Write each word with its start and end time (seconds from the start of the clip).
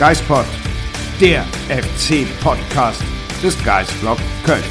Geispod, 0.00 0.46
der 1.20 1.42
FC-Podcast 1.68 3.02
des 3.42 3.62
Geistblog 3.62 4.16
Köln. 4.46 4.64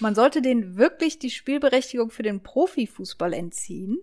Man 0.00 0.14
sollte 0.14 0.40
denen 0.40 0.78
wirklich 0.78 1.18
die 1.18 1.28
Spielberechtigung 1.28 2.08
für 2.08 2.22
den 2.22 2.42
Profifußball 2.42 3.34
entziehen. 3.34 3.98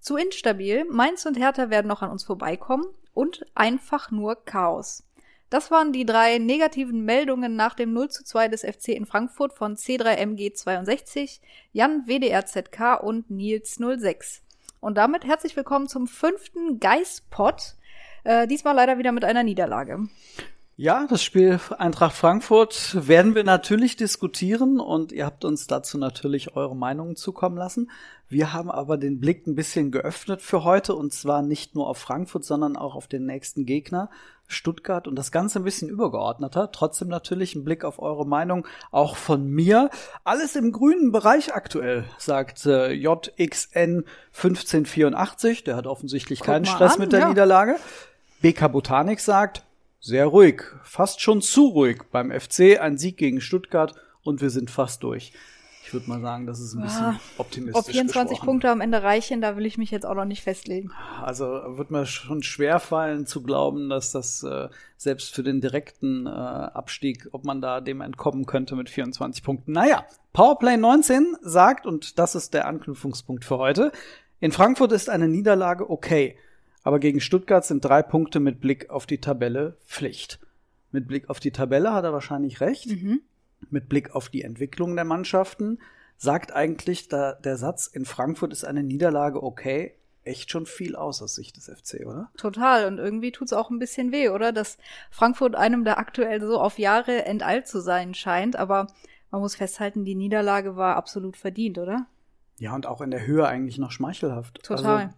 Zu 0.00 0.16
instabil, 0.16 0.86
Mainz 0.86 1.26
und 1.26 1.36
Hertha 1.36 1.68
werden 1.68 1.88
noch 1.88 2.00
an 2.00 2.12
uns 2.12 2.24
vorbeikommen 2.24 2.86
und 3.12 3.44
einfach 3.54 4.10
nur 4.10 4.42
Chaos. 4.46 5.04
Das 5.50 5.70
waren 5.70 5.92
die 5.92 6.06
drei 6.06 6.38
negativen 6.38 7.04
Meldungen 7.04 7.56
nach 7.56 7.74
dem 7.74 7.92
0 7.92 8.08
zu 8.08 8.24
2 8.24 8.48
des 8.48 8.62
FC 8.62 8.88
in 8.88 9.04
Frankfurt 9.04 9.52
von 9.52 9.76
C3MG62, 9.76 11.40
Jan 11.72 12.06
WDRZK 12.06 13.02
und 13.02 13.30
Nils 13.30 13.74
06. 13.76 14.40
Und 14.80 14.96
damit 14.96 15.24
herzlich 15.24 15.56
willkommen 15.56 15.88
zum 15.88 16.06
fünften 16.06 16.78
Geispot. 16.78 17.74
Äh, 18.22 18.46
diesmal 18.46 18.76
leider 18.76 18.98
wieder 18.98 19.10
mit 19.10 19.24
einer 19.24 19.42
Niederlage. 19.42 20.08
Ja, 20.80 21.08
das 21.10 21.24
Spiel 21.24 21.58
Eintracht 21.76 22.14
Frankfurt 22.14 23.08
werden 23.08 23.34
wir 23.34 23.42
natürlich 23.42 23.96
diskutieren 23.96 24.78
und 24.78 25.10
ihr 25.10 25.26
habt 25.26 25.44
uns 25.44 25.66
dazu 25.66 25.98
natürlich 25.98 26.54
eure 26.54 26.76
Meinungen 26.76 27.16
zukommen 27.16 27.56
lassen. 27.56 27.90
Wir 28.28 28.52
haben 28.52 28.70
aber 28.70 28.96
den 28.96 29.18
Blick 29.18 29.48
ein 29.48 29.56
bisschen 29.56 29.90
geöffnet 29.90 30.40
für 30.40 30.62
heute 30.62 30.94
und 30.94 31.12
zwar 31.12 31.42
nicht 31.42 31.74
nur 31.74 31.88
auf 31.88 31.98
Frankfurt, 31.98 32.44
sondern 32.44 32.76
auch 32.76 32.94
auf 32.94 33.08
den 33.08 33.26
nächsten 33.26 33.66
Gegner, 33.66 34.08
Stuttgart 34.46 35.08
und 35.08 35.16
das 35.16 35.32
Ganze 35.32 35.58
ein 35.58 35.64
bisschen 35.64 35.88
übergeordneter. 35.88 36.70
Trotzdem 36.70 37.08
natürlich 37.08 37.56
ein 37.56 37.64
Blick 37.64 37.82
auf 37.82 37.98
eure 37.98 38.24
Meinung 38.24 38.64
auch 38.92 39.16
von 39.16 39.50
mir. 39.50 39.90
Alles 40.22 40.54
im 40.54 40.70
grünen 40.70 41.10
Bereich 41.10 41.54
aktuell, 41.54 42.04
sagt 42.18 42.66
äh, 42.66 42.92
JXN 42.92 44.04
1584. 44.32 45.64
Der 45.64 45.74
hat 45.74 45.88
offensichtlich 45.88 46.38
Guck 46.38 46.46
keinen 46.46 46.66
Stress 46.66 46.94
an, 46.94 47.00
mit 47.00 47.10
der 47.10 47.18
ja. 47.18 47.28
Niederlage. 47.30 47.78
BK 48.42 48.68
Botanik 48.68 49.18
sagt, 49.18 49.64
sehr 50.00 50.26
ruhig, 50.26 50.62
fast 50.82 51.20
schon 51.20 51.42
zu 51.42 51.66
ruhig 51.68 52.02
beim 52.10 52.30
FC. 52.30 52.80
Ein 52.80 52.98
Sieg 52.98 53.16
gegen 53.16 53.40
Stuttgart 53.40 53.94
und 54.22 54.40
wir 54.40 54.50
sind 54.50 54.70
fast 54.70 55.02
durch. 55.02 55.32
Ich 55.88 55.94
würde 55.94 56.10
mal 56.10 56.20
sagen, 56.20 56.46
das 56.46 56.60
ist 56.60 56.74
ein 56.74 56.82
bisschen 56.82 57.02
ja, 57.02 57.20
optimistisch. 57.38 57.80
Ob 57.80 57.90
24 57.90 58.28
gesprochen. 58.28 58.46
Punkte 58.46 58.70
am 58.70 58.82
Ende 58.82 59.02
reichen, 59.02 59.40
da 59.40 59.56
will 59.56 59.64
ich 59.64 59.78
mich 59.78 59.90
jetzt 59.90 60.04
auch 60.04 60.14
noch 60.14 60.26
nicht 60.26 60.42
festlegen. 60.42 60.90
Also 61.22 61.46
wird 61.46 61.90
mir 61.90 62.04
schon 62.04 62.42
schwer 62.42 62.78
fallen 62.78 63.24
zu 63.24 63.42
glauben, 63.42 63.88
dass 63.88 64.12
das 64.12 64.42
äh, 64.42 64.68
selbst 64.98 65.34
für 65.34 65.42
den 65.42 65.62
direkten 65.62 66.26
äh, 66.26 66.28
Abstieg, 66.28 67.28
ob 67.32 67.44
man 67.44 67.62
da 67.62 67.80
dem 67.80 68.02
entkommen 68.02 68.44
könnte 68.44 68.76
mit 68.76 68.90
24 68.90 69.42
Punkten. 69.42 69.72
Naja, 69.72 70.04
Powerplay 70.34 70.76
19 70.76 71.38
sagt, 71.40 71.86
und 71.86 72.18
das 72.18 72.34
ist 72.34 72.52
der 72.52 72.66
Anknüpfungspunkt 72.66 73.46
für 73.46 73.56
heute, 73.56 73.90
in 74.40 74.52
Frankfurt 74.52 74.92
ist 74.92 75.08
eine 75.08 75.26
Niederlage 75.26 75.88
okay. 75.88 76.36
Aber 76.82 76.98
gegen 76.98 77.20
Stuttgart 77.20 77.64
sind 77.64 77.84
drei 77.84 78.02
Punkte 78.02 78.40
mit 78.40 78.60
Blick 78.60 78.90
auf 78.90 79.06
die 79.06 79.20
Tabelle 79.20 79.76
Pflicht. 79.84 80.38
Mit 80.90 81.06
Blick 81.06 81.28
auf 81.28 81.40
die 81.40 81.50
Tabelle 81.50 81.92
hat 81.92 82.04
er 82.04 82.12
wahrscheinlich 82.12 82.60
recht. 82.60 82.86
Mhm. 82.86 83.20
Mit 83.70 83.88
Blick 83.88 84.14
auf 84.14 84.28
die 84.28 84.42
Entwicklung 84.42 84.94
der 84.94 85.04
Mannschaften 85.04 85.78
sagt 86.16 86.52
eigentlich 86.52 87.08
da, 87.08 87.32
der 87.32 87.56
Satz, 87.56 87.86
in 87.86 88.04
Frankfurt 88.04 88.52
ist 88.52 88.64
eine 88.64 88.82
Niederlage 88.82 89.42
okay, 89.42 89.94
echt 90.24 90.50
schon 90.50 90.66
viel 90.66 90.94
aus 90.94 91.22
aus 91.22 91.34
Sicht 91.34 91.56
des 91.56 91.66
FC, 91.66 92.06
oder? 92.06 92.30
Total. 92.36 92.86
Und 92.86 92.98
irgendwie 92.98 93.32
tut's 93.32 93.52
auch 93.52 93.70
ein 93.70 93.78
bisschen 93.78 94.12
weh, 94.12 94.28
oder? 94.28 94.52
Dass 94.52 94.78
Frankfurt 95.10 95.54
einem 95.56 95.84
da 95.84 95.94
aktuell 95.94 96.40
so 96.40 96.60
auf 96.60 96.78
Jahre 96.78 97.24
enteilt 97.24 97.66
zu 97.66 97.80
sein 97.80 98.14
scheint. 98.14 98.56
Aber 98.56 98.88
man 99.30 99.40
muss 99.40 99.56
festhalten, 99.56 100.04
die 100.04 100.14
Niederlage 100.14 100.76
war 100.76 100.96
absolut 100.96 101.36
verdient, 101.36 101.78
oder? 101.78 102.06
Ja, 102.58 102.74
und 102.74 102.86
auch 102.86 103.00
in 103.00 103.10
der 103.10 103.26
Höhe 103.26 103.46
eigentlich 103.46 103.78
noch 103.78 103.92
schmeichelhaft. 103.92 104.62
Total. 104.62 104.96
Also, 104.96 105.14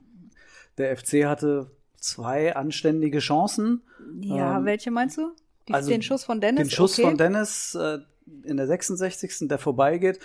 der 0.80 0.96
FC 0.96 1.24
hatte 1.24 1.70
zwei 1.96 2.56
anständige 2.56 3.18
Chancen. 3.18 3.82
Ja, 4.20 4.58
ähm, 4.58 4.64
welche 4.64 4.90
meinst 4.90 5.18
du? 5.18 5.30
Die, 5.68 5.74
also 5.74 5.90
den 5.90 6.02
Schuss 6.02 6.24
von 6.24 6.40
Dennis? 6.40 6.68
Den 6.68 6.70
Schuss 6.70 6.98
okay. 6.98 7.08
von 7.08 7.16
Dennis 7.16 7.74
äh, 7.74 7.98
in 8.44 8.56
der 8.56 8.66
66. 8.66 9.48
der 9.48 9.58
vorbeigeht 9.58 10.18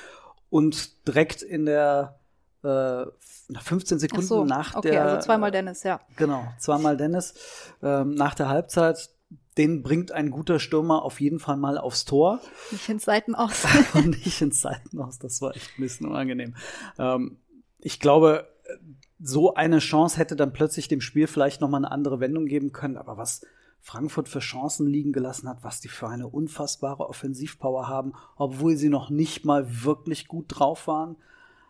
und 0.50 1.08
direkt 1.08 1.42
in 1.42 1.66
der 1.66 2.20
äh, 2.64 3.06
15 3.54 4.00
Sekunden 4.00 4.26
so, 4.26 4.46
nach 4.46 4.76
okay, 4.76 4.92
der. 4.92 5.06
Also 5.06 5.26
zweimal 5.26 5.52
Dennis, 5.52 5.84
ja. 5.84 6.02
Genau, 6.16 6.48
zweimal 6.60 6.98
Dennis. 6.98 7.34
Ähm, 7.84 8.16
nach 8.16 8.34
der 8.34 8.50
Halbzeit, 8.50 9.10
den 9.58 9.84
bringt 9.84 10.12
ein 10.12 10.32
guter 10.32 10.60
Stürmer 10.60 11.04
auf 11.04 11.22
jeden 11.22 11.40
Fall 11.40 11.58
mal 11.58 11.78
aufs 11.78 12.06
Tor. 12.06 12.42
Nicht 12.72 12.90
ins 12.90 13.06
Seitenaus. 13.06 13.66
und 13.94 14.26
nicht 14.26 14.42
ins 14.42 14.62
Seitenaus, 14.62 15.20
das 15.20 15.42
war 15.42 15.56
echt 15.56 15.78
ein 15.78 15.82
bisschen 15.82 16.08
unangenehm. 16.08 16.56
Ähm, 16.98 17.38
ich 17.80 18.00
glaube, 18.00 18.48
so 19.20 19.54
eine 19.54 19.80
Chance 19.80 20.18
hätte 20.18 20.36
dann 20.36 20.54
plötzlich 20.54 20.88
dem 20.88 21.02
Spiel 21.02 21.28
vielleicht 21.28 21.62
noch 21.62 21.70
mal 21.70 21.78
eine 21.78 21.92
andere 21.92 22.20
Wendung 22.20 22.46
geben 22.46 22.72
können. 22.72 22.98
Aber 22.98 23.18
was 23.18 23.42
Frankfurt 23.82 24.28
für 24.28 24.40
Chancen 24.40 24.88
liegen 24.88 25.14
gelassen 25.14 25.48
hat, 25.48 25.64
was 25.64 25.80
die 25.80 25.90
für 25.90 26.08
eine 26.08 26.28
unfassbare 26.28 27.08
Offensivpower 27.08 27.88
haben, 27.88 28.14
obwohl 28.36 28.76
sie 28.78 28.90
noch 28.90 29.10
nicht 29.10 29.46
mal 29.46 29.84
wirklich 29.84 30.28
gut 30.28 30.46
drauf 30.50 30.88
waren, 30.88 31.18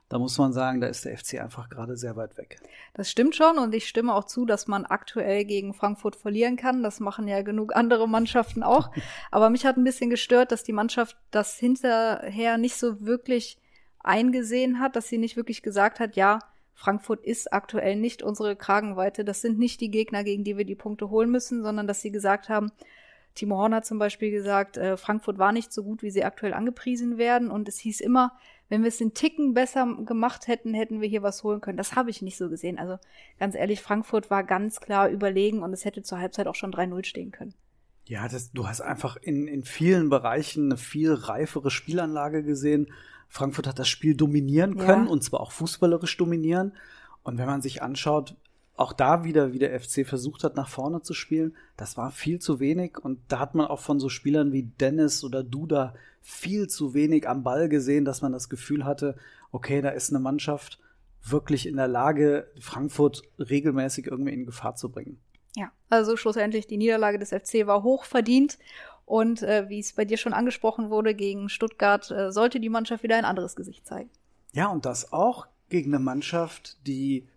da 0.07 0.19
muss 0.19 0.38
man 0.38 0.53
sagen, 0.53 0.81
da 0.81 0.88
ist 0.88 1.03
der 1.03 1.17
FC 1.17 1.41
einfach 1.41 1.67
gerade 1.67 1.97
sehr 1.97 2.16
weit 2.16 2.38
weg. 2.38 2.61
Das 2.94 3.09
stimmt 3.09 3.35
schon 3.35 3.57
und 3.57 3.73
ich 3.73 3.88
stimme 3.88 4.13
auch 4.13 4.25
zu, 4.25 4.45
dass 4.45 4.67
man 4.67 4.85
aktuell 4.85 5.45
gegen 5.45 5.73
Frankfurt 5.73 6.16
verlieren 6.16 6.57
kann. 6.57 6.83
Das 6.83 7.00
machen 7.00 7.27
ja 7.27 7.41
genug 7.41 7.75
andere 7.75 8.07
Mannschaften 8.07 8.62
auch. 8.62 8.91
Aber 9.31 9.50
mich 9.50 9.66
hat 9.66 9.77
ein 9.77 9.83
bisschen 9.83 10.12
gestört, 10.12 10.51
dass 10.51 10.63
die 10.63 10.73
Mannschaft 10.73 11.17
das 11.31 11.57
hinterher 11.57 12.57
nicht 12.57 12.77
so 12.77 13.01
wirklich 13.06 13.57
eingesehen 14.00 14.79
hat, 14.79 14.95
dass 14.95 15.07
sie 15.07 15.17
nicht 15.17 15.38
wirklich 15.38 15.63
gesagt 15.63 16.00
hat, 16.00 16.16
ja, 16.16 16.39
Frankfurt 16.75 17.24
ist 17.24 17.52
aktuell 17.53 17.96
nicht 17.96 18.22
unsere 18.22 18.56
Kragenweite. 18.56 19.25
Das 19.25 19.41
sind 19.41 19.58
nicht 19.58 19.81
die 19.81 19.90
Gegner, 19.90 20.24
gegen 20.24 20.44
die 20.44 20.58
wir 20.58 20.66
die 20.66 20.75
Punkte 20.75 21.09
holen 21.09 21.31
müssen, 21.31 21.63
sondern 21.63 21.88
dass 21.88 22.02
sie 22.02 22.12
gesagt 22.12 22.50
haben, 22.50 22.72
Timo 23.34 23.58
Horn 23.58 23.74
hat 23.74 23.86
zum 23.86 24.00
Beispiel 24.00 24.31
gesagt, 24.31 24.78
äh, 24.78 24.96
Frankfurt 24.96 25.38
war 25.38 25.52
nicht 25.52 25.74
so 25.74 25.84
gut, 25.84 26.02
wie 26.03 26.09
sie 26.09 26.24
aktuell 26.24 26.53
angepriesen 26.53 27.18
werden. 27.18 27.52
Und 27.52 27.68
es 27.68 27.78
hieß 27.80 28.00
immer, 28.00 28.38
wenn 28.69 28.81
wir 28.81 28.88
es 28.88 28.97
den 28.97 29.13
Ticken 29.13 29.53
besser 29.53 29.86
gemacht 30.06 30.47
hätten, 30.47 30.74
hätten 30.74 31.02
wir 31.02 31.08
hier 31.08 31.24
was 31.24 31.44
holen 31.44 31.62
können. 31.62 31.78
Das 31.78 31.96
habe 31.96 32.09
ich 32.09 32.22
nicht 32.22 32.38
so 32.38 32.50
gesehen. 32.50 32.80
Also 32.80 32.97
ganz 33.40 33.56
ehrlich, 33.56 33.81
Frankfurt 33.81 34.30
war 34.30 34.44
ganz 34.44 34.80
klar 34.80 35.09
überlegen 35.09 35.63
und 35.63 35.74
es 35.74 35.86
hätte 35.86 36.02
zur 36.02 36.19
Halbzeit 36.19 36.47
auch 36.47 36.56
schon 36.56 36.74
3-0 36.74 37.06
stehen 37.06 37.31
können. 37.31 37.53
Ja, 38.06 38.28
das, 38.28 38.52
du 38.52 38.68
hast 38.68 38.81
einfach 38.81 39.18
in, 39.18 39.47
in 39.47 39.63
vielen 39.63 40.09
Bereichen 40.09 40.66
eine 40.66 40.78
viel 40.78 41.13
reifere 41.13 41.72
Spielanlage 41.72 42.44
gesehen. 42.44 42.88
Frankfurt 43.28 43.68
hat 43.68 43.80
das 43.80 43.90
Spiel 43.90 44.16
dominieren 44.16 44.78
können 44.78 45.06
ja. 45.06 45.12
und 45.12 45.24
zwar 45.24 45.41
auch 45.41 45.52
fußballerisch 45.52 46.18
dominieren. 46.18 46.74
Und 47.24 47.38
wenn 47.38 47.47
man 47.47 47.62
sich 47.62 47.81
anschaut, 47.81 48.36
auch 48.78 48.94
da 48.94 49.24
wieder, 49.24 49.53
wie 49.53 49.59
der 49.59 49.80
FC 49.80 50.06
versucht 50.06 50.44
hat, 50.44 50.56
nach 50.56 50.68
vorne 50.68 51.02
zu 51.02 51.13
spielen, 51.13 51.56
das 51.78 51.97
war 51.97 52.12
viel 52.12 52.40
zu 52.40 52.59
wenig. 52.59 52.97
Und 52.97 53.19
da 53.28 53.40
hat 53.40 53.56
man 53.56 53.68
auch 53.68 53.80
von 53.80 54.00
so 54.00 54.09
Spielern 54.09 54.52
wie 54.52 54.63
Dennis 54.63 55.24
oder 55.24 55.44
Duda 55.44 55.96
viel 56.22 56.68
zu 56.68 56.94
wenig 56.94 57.27
am 57.27 57.44
Ball 57.44 57.69
gesehen, 57.69 58.06
dass 58.06 58.22
man 58.22 58.31
das 58.31 58.50
Gefühl 58.50 58.86
hatte, 58.86 59.16
okay, 59.51 59.81
da 59.81 59.89
ist 59.89 60.10
eine 60.10 60.19
Mannschaft 60.19 60.80
wirklich 61.24 61.68
in 61.68 61.77
der 61.77 61.88
Lage, 61.88 62.48
Frankfurt 62.60 63.24
regelmäßig 63.39 64.07
irgendwie 64.07 64.33
in 64.33 64.45
Gefahr 64.45 64.75
zu 64.75 64.89
bringen. 64.89 65.19
Ja, 65.56 65.72
also 65.89 66.18
schlussendlich 66.18 66.68
die 66.68 66.77
Niederlage 66.77 67.18
des 67.18 67.30
FC 67.30 67.66
war 67.66 67.83
hoch 67.83 68.04
verdient 68.04 68.57
und 69.06 69.44
äh, 69.44 69.69
wie 69.69 69.80
es 69.80 69.94
bei 69.94 70.06
dir 70.06 70.18
schon 70.18 70.34
angesprochen 70.34 70.90
wurde, 70.90 71.13
gegen 71.13 71.50
Stuttgart 71.50 72.10
äh, 72.12 72.31
sollte 72.31 72.60
die 72.60 72.69
Mannschaft 72.69 73.04
wieder 73.04 73.18
ein 73.18 73.25
anderes 73.25 73.56
Gesicht 73.56 73.86
zeigen. 73.88 74.10
Ja, 74.52 74.68
und 74.68 74.86
das 74.86 75.13
auch 75.13 75.48
gegen 75.69 75.94
eine 75.94 76.04
Mannschaft, 76.04 76.78
die 76.88 77.28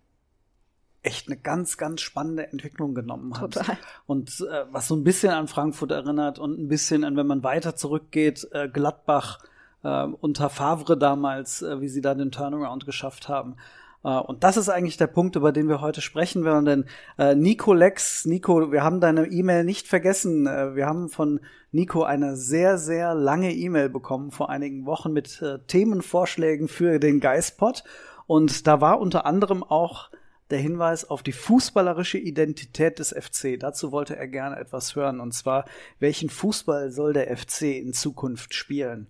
echt 1.01 1.27
eine 1.27 1.37
ganz, 1.37 1.77
ganz 1.77 2.01
spannende 2.01 2.51
Entwicklung 2.51 2.93
genommen 2.93 3.39
hat. 3.39 3.53
Total. 3.53 3.77
Und 4.05 4.41
äh, 4.41 4.65
was 4.71 4.87
so 4.87 4.95
ein 4.95 5.03
bisschen 5.03 5.31
an 5.31 5.47
Frankfurt 5.47 5.91
erinnert 5.91 6.39
und 6.39 6.59
ein 6.59 6.67
bisschen 6.67 7.03
an, 7.03 7.15
wenn 7.15 7.27
man 7.27 7.43
weiter 7.43 7.75
zurückgeht, 7.75 8.47
äh, 8.51 8.67
Gladbach 8.67 9.39
äh, 9.83 10.03
unter 10.03 10.49
Favre 10.49 10.97
damals, 10.97 11.61
äh, 11.61 11.79
wie 11.79 11.87
sie 11.87 12.01
da 12.01 12.15
den 12.15 12.31
Turnaround 12.31 12.85
geschafft 12.85 13.29
haben. 13.29 13.55
Äh, 14.03 14.19
und 14.19 14.43
das 14.43 14.57
ist 14.57 14.69
eigentlich 14.69 14.97
der 14.97 15.07
Punkt, 15.07 15.35
über 15.35 15.51
den 15.51 15.67
wir 15.67 15.81
heute 15.81 16.01
sprechen 16.01 16.43
werden. 16.43 16.65
Denn 16.65 16.85
äh, 17.17 17.35
Nico 17.35 17.73
Lex, 17.73 18.25
Nico, 18.25 18.71
wir 18.71 18.83
haben 18.83 18.99
deine 18.99 19.27
E-Mail 19.27 19.63
nicht 19.63 19.87
vergessen. 19.87 20.47
Äh, 20.47 20.75
wir 20.75 20.85
haben 20.85 21.09
von 21.09 21.39
Nico 21.71 22.03
eine 22.03 22.35
sehr, 22.35 22.77
sehr 22.77 23.13
lange 23.13 23.53
E-Mail 23.53 23.89
bekommen 23.89 24.31
vor 24.31 24.49
einigen 24.49 24.85
Wochen 24.85 25.11
mit 25.11 25.41
äh, 25.41 25.59
Themenvorschlägen 25.67 26.67
für 26.67 26.99
den 26.99 27.19
Geistpot. 27.19 27.83
Und 28.27 28.67
da 28.67 28.81
war 28.81 28.99
unter 28.99 29.25
anderem 29.25 29.63
auch 29.63 30.09
der 30.49 30.59
Hinweis 30.59 31.07
auf 31.07 31.21
die 31.21 31.31
fußballerische 31.31 32.17
Identität 32.17 32.99
des 32.99 33.09
FC. 33.09 33.59
Dazu 33.59 33.91
wollte 33.91 34.15
er 34.15 34.27
gerne 34.27 34.57
etwas 34.57 34.95
hören. 34.95 35.19
Und 35.19 35.33
zwar, 35.33 35.65
welchen 35.99 36.29
Fußball 36.29 36.91
soll 36.91 37.13
der 37.13 37.35
FC 37.35 37.63
in 37.63 37.93
Zukunft 37.93 38.53
spielen? 38.53 39.07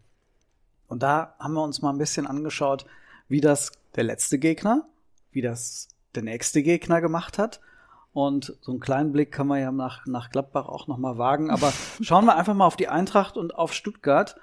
Und 0.88 1.04
da 1.04 1.36
haben 1.40 1.54
wir 1.54 1.64
uns 1.64 1.82
mal 1.82 1.92
ein 1.92 1.98
bisschen 1.98 2.28
angeschaut, 2.28 2.86
wie 3.28 3.42
das 3.42 3.72
der 3.96 4.04
letzte 4.04 4.40
Gegner, 4.40 4.88
wie 5.32 5.42
das 5.42 5.90
der 6.16 6.24
nächste 6.24 6.64
Gegner 6.64 7.02
gemacht 7.02 7.38
hat. 7.38 7.62
Und 8.12 8.58
so 8.62 8.72
einen 8.72 8.80
kleinen 8.80 9.12
Blick 9.12 9.32
kann 9.32 9.48
man 9.48 9.60
ja 9.60 9.72
nach, 9.72 10.06
nach 10.06 10.32
Gladbach 10.32 10.68
auch 10.68 10.88
noch 10.88 10.98
mal 10.98 11.18
wagen. 11.18 11.52
Aber 11.52 11.72
schauen 12.02 12.26
wir 12.26 12.36
einfach 12.36 12.54
mal 12.54 12.66
auf 12.66 12.76
die 12.76 12.88
Eintracht 12.88 13.38
und 13.38 13.56
auf 13.56 13.74
Stuttgart. 13.74 14.36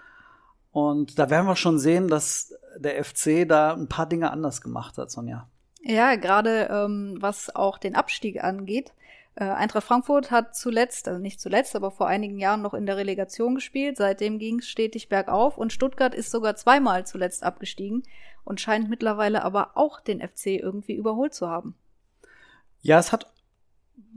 Und 0.70 1.18
da 1.18 1.30
werden 1.30 1.46
wir 1.46 1.56
schon 1.56 1.78
sehen, 1.78 2.08
dass 2.08 2.54
der 2.76 3.02
FC 3.02 3.48
da 3.48 3.72
ein 3.72 3.88
paar 3.88 4.06
Dinge 4.06 4.30
anders 4.30 4.60
gemacht 4.60 4.98
hat, 4.98 5.10
Sonja. 5.10 5.48
Ja, 5.80 6.16
gerade 6.16 6.68
ähm, 6.70 7.16
was 7.20 7.54
auch 7.54 7.78
den 7.78 7.94
Abstieg 7.94 8.42
angeht. 8.42 8.92
Äh, 9.38 9.44
Eintracht 9.44 9.84
Frankfurt 9.84 10.30
hat 10.30 10.56
zuletzt, 10.56 11.08
also 11.08 11.20
nicht 11.20 11.40
zuletzt, 11.40 11.76
aber 11.76 11.90
vor 11.90 12.06
einigen 12.06 12.38
Jahren 12.38 12.62
noch 12.62 12.72
in 12.72 12.86
der 12.86 12.96
Relegation 12.96 13.54
gespielt. 13.54 13.98
Seitdem 13.98 14.38
ging 14.38 14.60
es 14.60 14.68
stetig 14.68 15.10
bergauf 15.10 15.58
und 15.58 15.74
Stuttgart 15.74 16.14
ist 16.14 16.30
sogar 16.30 16.56
zweimal 16.56 17.06
zuletzt 17.06 17.42
abgestiegen 17.42 18.02
und 18.44 18.62
scheint 18.62 18.88
mittlerweile 18.88 19.44
aber 19.44 19.76
auch 19.76 20.00
den 20.00 20.26
FC 20.26 20.46
irgendwie 20.46 20.94
überholt 20.94 21.34
zu 21.34 21.48
haben. 21.48 21.76
Ja, 22.80 22.98
es 22.98 23.12
hat. 23.12 23.30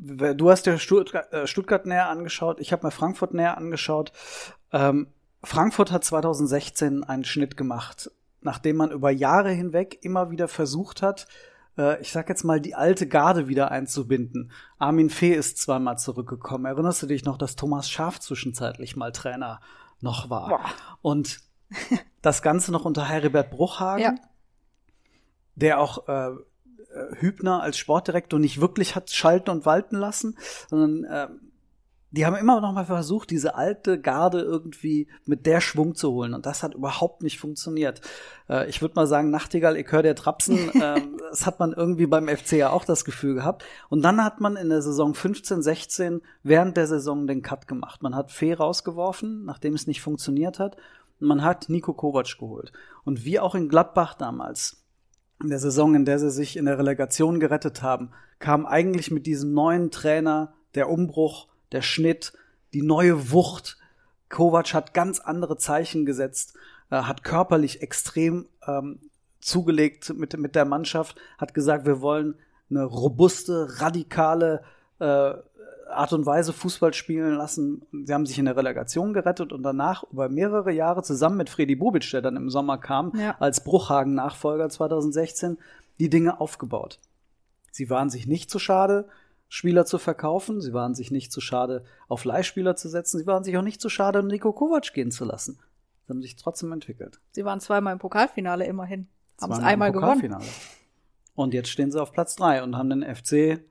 Du 0.01 0.49
hast 0.49 0.65
dir 0.65 0.77
Stuttgart, 0.77 1.31
äh, 1.33 1.47
Stuttgart 1.47 1.85
näher 1.85 2.07
angeschaut, 2.07 2.61
ich 2.61 2.71
habe 2.71 2.87
mir 2.87 2.91
Frankfurt 2.91 3.33
näher 3.33 3.57
angeschaut. 3.57 4.13
Ähm, 4.71 5.07
Frankfurt 5.43 5.91
hat 5.91 6.05
2016 6.05 7.03
einen 7.03 7.25
Schnitt 7.25 7.57
gemacht, 7.57 8.09
nachdem 8.39 8.77
man 8.77 8.91
über 8.91 9.09
Jahre 9.09 9.51
hinweg 9.51 9.99
immer 10.01 10.31
wieder 10.31 10.47
versucht 10.47 11.01
hat, 11.01 11.27
äh, 11.79 12.01
ich 12.01 12.11
sag 12.11 12.29
jetzt 12.29 12.43
mal, 12.43 12.59
die 12.59 12.75
alte 12.75 13.07
Garde 13.07 13.47
wieder 13.47 13.71
einzubinden. 13.71 14.51
Armin 14.77 15.09
Fee 15.09 15.33
ist 15.33 15.57
zweimal 15.57 15.97
zurückgekommen. 15.97 16.65
Erinnerst 16.65 17.01
du 17.01 17.07
dich 17.07 17.23
noch, 17.23 17.37
dass 17.37 17.55
Thomas 17.55 17.89
Schaf 17.89 18.19
zwischenzeitlich 18.19 18.95
mal 18.95 19.11
Trainer 19.11 19.61
noch 20.01 20.29
war? 20.29 20.49
Boah. 20.49 20.65
Und 21.01 21.39
das 22.21 22.41
Ganze 22.41 22.71
noch 22.71 22.85
unter 22.85 23.07
Heribert 23.07 23.49
Bruchhagen, 23.49 24.03
ja. 24.03 24.15
der 25.55 25.79
auch 25.79 26.07
äh, 26.07 26.31
äh, 26.93 27.15
Hübner 27.15 27.61
als 27.61 27.77
Sportdirektor 27.77 28.39
nicht 28.39 28.59
wirklich 28.59 28.95
hat 28.95 29.09
schalten 29.11 29.49
und 29.49 29.65
walten 29.65 29.95
lassen, 29.95 30.37
sondern 30.67 31.03
äh, 31.05 31.27
die 32.11 32.25
haben 32.25 32.35
immer 32.35 32.59
noch 32.59 32.73
mal 32.73 32.85
versucht, 32.85 33.29
diese 33.29 33.55
alte 33.55 33.99
Garde 33.99 34.41
irgendwie 34.41 35.07
mit 35.25 35.45
der 35.45 35.61
Schwung 35.61 35.93
zu 35.93 36.11
holen. 36.11 36.33
Und 36.33 36.45
das 36.45 36.63
hat 36.63 36.73
überhaupt 36.73 37.21
nicht 37.21 37.39
funktioniert. 37.39 38.01
Äh, 38.49 38.67
ich 38.67 38.81
würde 38.81 38.95
mal 38.95 39.05
sagen, 39.05 39.29
Nachtigall, 39.29 39.77
ich 39.77 39.91
höre 39.91 40.01
der 40.01 40.15
Trapsen, 40.15 40.69
äh, 40.81 41.01
das 41.29 41.45
hat 41.45 41.59
man 41.59 41.71
irgendwie 41.71 42.07
beim 42.07 42.27
FC 42.27 42.53
ja 42.53 42.71
auch 42.71 42.83
das 42.83 43.05
Gefühl 43.05 43.35
gehabt. 43.35 43.63
Und 43.89 44.01
dann 44.01 44.23
hat 44.23 44.41
man 44.41 44.55
in 44.55 44.69
der 44.69 44.81
Saison 44.81 45.13
15, 45.13 45.61
16 45.61 46.21
während 46.41 46.77
der 46.77 46.87
Saison 46.87 47.27
den 47.27 47.43
Cut 47.43 47.67
gemacht. 47.67 48.01
Man 48.01 48.15
hat 48.15 48.31
Fee 48.31 48.53
rausgeworfen, 48.53 49.45
nachdem 49.45 49.75
es 49.75 49.85
nicht 49.85 50.01
funktioniert 50.01 50.57
hat. 50.57 50.77
Und 51.19 51.27
man 51.27 51.43
hat 51.43 51.69
Nico 51.69 51.93
Kovac 51.93 52.37
geholt. 52.39 52.71
Und 53.03 53.23
wie 53.23 53.39
auch 53.39 53.53
in 53.53 53.69
Gladbach 53.69 54.15
damals, 54.15 54.83
in 55.41 55.49
der 55.49 55.59
Saison, 55.59 55.93
in 55.93 56.05
der 56.05 56.17
sie 56.17 56.31
sich 56.31 56.57
in 56.57 56.65
der 56.65 56.79
Relegation 56.79 57.39
gerettet 57.39 57.83
haben, 57.83 58.11
kam 58.39 58.65
eigentlich 58.65 59.11
mit 59.11 59.27
diesem 59.27 59.53
neuen 59.53 59.91
Trainer 59.91 60.53
der 60.75 60.89
Umbruch 60.89 61.47
der 61.71 61.81
Schnitt, 61.81 62.33
die 62.73 62.81
neue 62.81 63.31
Wucht. 63.31 63.77
Kovac 64.29 64.73
hat 64.73 64.93
ganz 64.93 65.19
andere 65.19 65.57
Zeichen 65.57 66.05
gesetzt, 66.05 66.55
äh, 66.91 66.97
hat 66.97 67.23
körperlich 67.23 67.81
extrem 67.81 68.47
ähm, 68.67 68.99
zugelegt 69.39 70.13
mit, 70.15 70.37
mit 70.37 70.55
der 70.55 70.65
Mannschaft, 70.65 71.17
hat 71.37 71.53
gesagt, 71.53 71.85
wir 71.85 72.01
wollen 72.01 72.35
eine 72.69 72.83
robuste, 72.83 73.81
radikale 73.81 74.63
äh, 74.99 75.33
Art 75.89 76.13
und 76.13 76.25
Weise 76.25 76.53
Fußball 76.53 76.93
spielen 76.93 77.35
lassen. 77.35 77.81
Sie 78.05 78.13
haben 78.13 78.25
sich 78.25 78.37
in 78.37 78.45
der 78.45 78.55
Relegation 78.55 79.13
gerettet 79.13 79.51
und 79.51 79.63
danach 79.63 80.03
über 80.11 80.29
mehrere 80.29 80.71
Jahre 80.71 81.01
zusammen 81.01 81.37
mit 81.37 81.49
Freddy 81.49 81.75
Bubic, 81.75 82.09
der 82.11 82.21
dann 82.21 82.35
im 82.35 82.49
Sommer 82.49 82.77
kam, 82.77 83.13
ja. 83.15 83.35
als 83.39 83.63
Bruchhagen-Nachfolger 83.63 84.69
2016, 84.69 85.57
die 85.99 86.09
Dinge 86.09 86.39
aufgebaut. 86.39 86.99
Sie 87.71 87.89
waren 87.89 88.09
sich 88.09 88.27
nicht 88.27 88.49
zu 88.49 88.59
schade, 88.59 89.07
Spieler 89.49 89.85
zu 89.85 89.97
verkaufen. 89.97 90.61
Sie 90.61 90.73
waren 90.73 90.95
sich 90.95 91.11
nicht 91.11 91.31
zu 91.31 91.41
schade, 91.41 91.83
auf 92.07 92.23
Leihspieler 92.23 92.75
zu 92.75 92.87
setzen. 92.87 93.17
Sie 93.17 93.27
waren 93.27 93.43
sich 93.43 93.57
auch 93.57 93.63
nicht 93.63 93.81
zu 93.81 93.89
schade, 93.89 94.23
Nico 94.23 94.53
Kovac 94.53 94.93
gehen 94.93 95.11
zu 95.11 95.25
lassen. 95.25 95.59
Sie 96.05 96.13
haben 96.13 96.21
sich 96.21 96.35
trotzdem 96.35 96.71
entwickelt. 96.71 97.19
Sie 97.31 97.43
waren 97.43 97.59
zweimal 97.59 97.93
im 97.93 97.99
Pokalfinale 97.99 98.65
immerhin. 98.65 99.07
Haben 99.41 99.51
es 99.53 99.59
einmal 99.59 99.91
gewonnen. 99.91 100.37
Und 101.33 101.53
jetzt 101.53 101.69
stehen 101.69 101.91
sie 101.91 102.01
auf 102.01 102.11
Platz 102.11 102.35
drei 102.35 102.61
und 102.63 102.77
haben 102.77 102.89
den 102.89 103.03
FC 103.03 103.63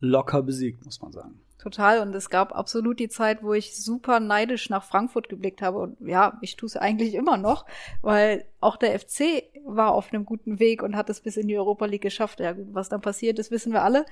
locker 0.00 0.42
besiegt, 0.42 0.84
muss 0.84 1.00
man 1.00 1.12
sagen. 1.12 1.40
Total. 1.58 2.00
Und 2.00 2.14
es 2.14 2.30
gab 2.30 2.54
absolut 2.54 3.00
die 3.00 3.08
Zeit, 3.08 3.42
wo 3.42 3.52
ich 3.52 3.76
super 3.76 4.20
neidisch 4.20 4.70
nach 4.70 4.84
Frankfurt 4.84 5.28
geblickt 5.28 5.60
habe. 5.60 5.78
Und 5.78 5.96
ja, 6.00 6.38
ich 6.40 6.56
tue 6.56 6.68
es 6.68 6.76
eigentlich 6.76 7.14
immer 7.14 7.36
noch, 7.36 7.66
weil 8.00 8.44
auch 8.60 8.76
der 8.76 8.98
FC 8.98 9.42
war 9.64 9.92
auf 9.92 10.12
einem 10.12 10.24
guten 10.24 10.60
Weg 10.60 10.82
und 10.82 10.96
hat 10.96 11.10
es 11.10 11.20
bis 11.20 11.36
in 11.36 11.48
die 11.48 11.58
Europa 11.58 11.86
League 11.86 12.02
geschafft. 12.02 12.38
Ja, 12.38 12.52
gut, 12.52 12.68
was 12.72 12.88
dann 12.88 13.00
passiert 13.00 13.40
ist, 13.40 13.50
wissen 13.50 13.72
wir 13.72 13.82
alle. 13.82 14.06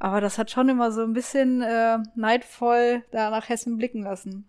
Aber 0.00 0.20
das 0.20 0.38
hat 0.38 0.50
schon 0.50 0.68
immer 0.68 0.90
so 0.90 1.02
ein 1.02 1.12
bisschen 1.12 1.62
äh, 1.62 1.98
neidvoll 2.16 3.04
da 3.12 3.30
nach 3.30 3.48
Hessen 3.48 3.76
blicken 3.76 4.02
lassen. 4.02 4.48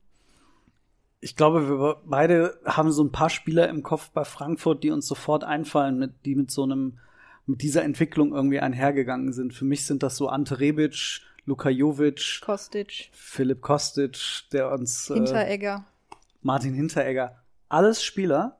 Ich 1.21 1.35
glaube, 1.35 1.67
wir 1.67 1.97
beide 2.05 2.57
haben 2.65 2.91
so 2.91 3.03
ein 3.03 3.11
paar 3.11 3.29
Spieler 3.29 3.69
im 3.69 3.83
Kopf 3.83 4.09
bei 4.09 4.23
Frankfurt, 4.23 4.83
die 4.83 4.89
uns 4.89 5.05
sofort 5.05 5.43
einfallen, 5.43 5.99
mit, 5.99 6.25
die 6.25 6.33
mit 6.33 6.49
so 6.49 6.63
einem, 6.63 6.97
mit 7.45 7.61
dieser 7.61 7.83
Entwicklung 7.83 8.33
irgendwie 8.33 8.59
einhergegangen 8.59 9.33
sind. 9.33 9.53
Für 9.53 9.65
mich 9.65 9.85
sind 9.85 10.01
das 10.01 10.15
so 10.15 10.29
Ante 10.29 10.59
Rebic, 10.59 11.21
Luka 11.49 11.69
Jovic, 11.69 12.41
Kostic, 12.45 13.09
Philipp 13.11 13.61
Kostic, 13.61 14.43
der 14.51 14.71
uns 14.71 15.09
äh, 15.09 15.15
Hinteregger, 15.15 15.83
äh, 16.11 16.15
Martin 16.43 16.75
Hinteregger, 16.75 17.37
alles 17.69 18.03
Spieler, 18.03 18.59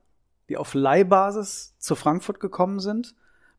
die 0.50 0.58
auf 0.58 0.74
Leihbasis 0.74 1.76
zu 1.78 1.94
Frankfurt 1.94 2.40
gekommen 2.40 2.80
sind, 2.80 3.14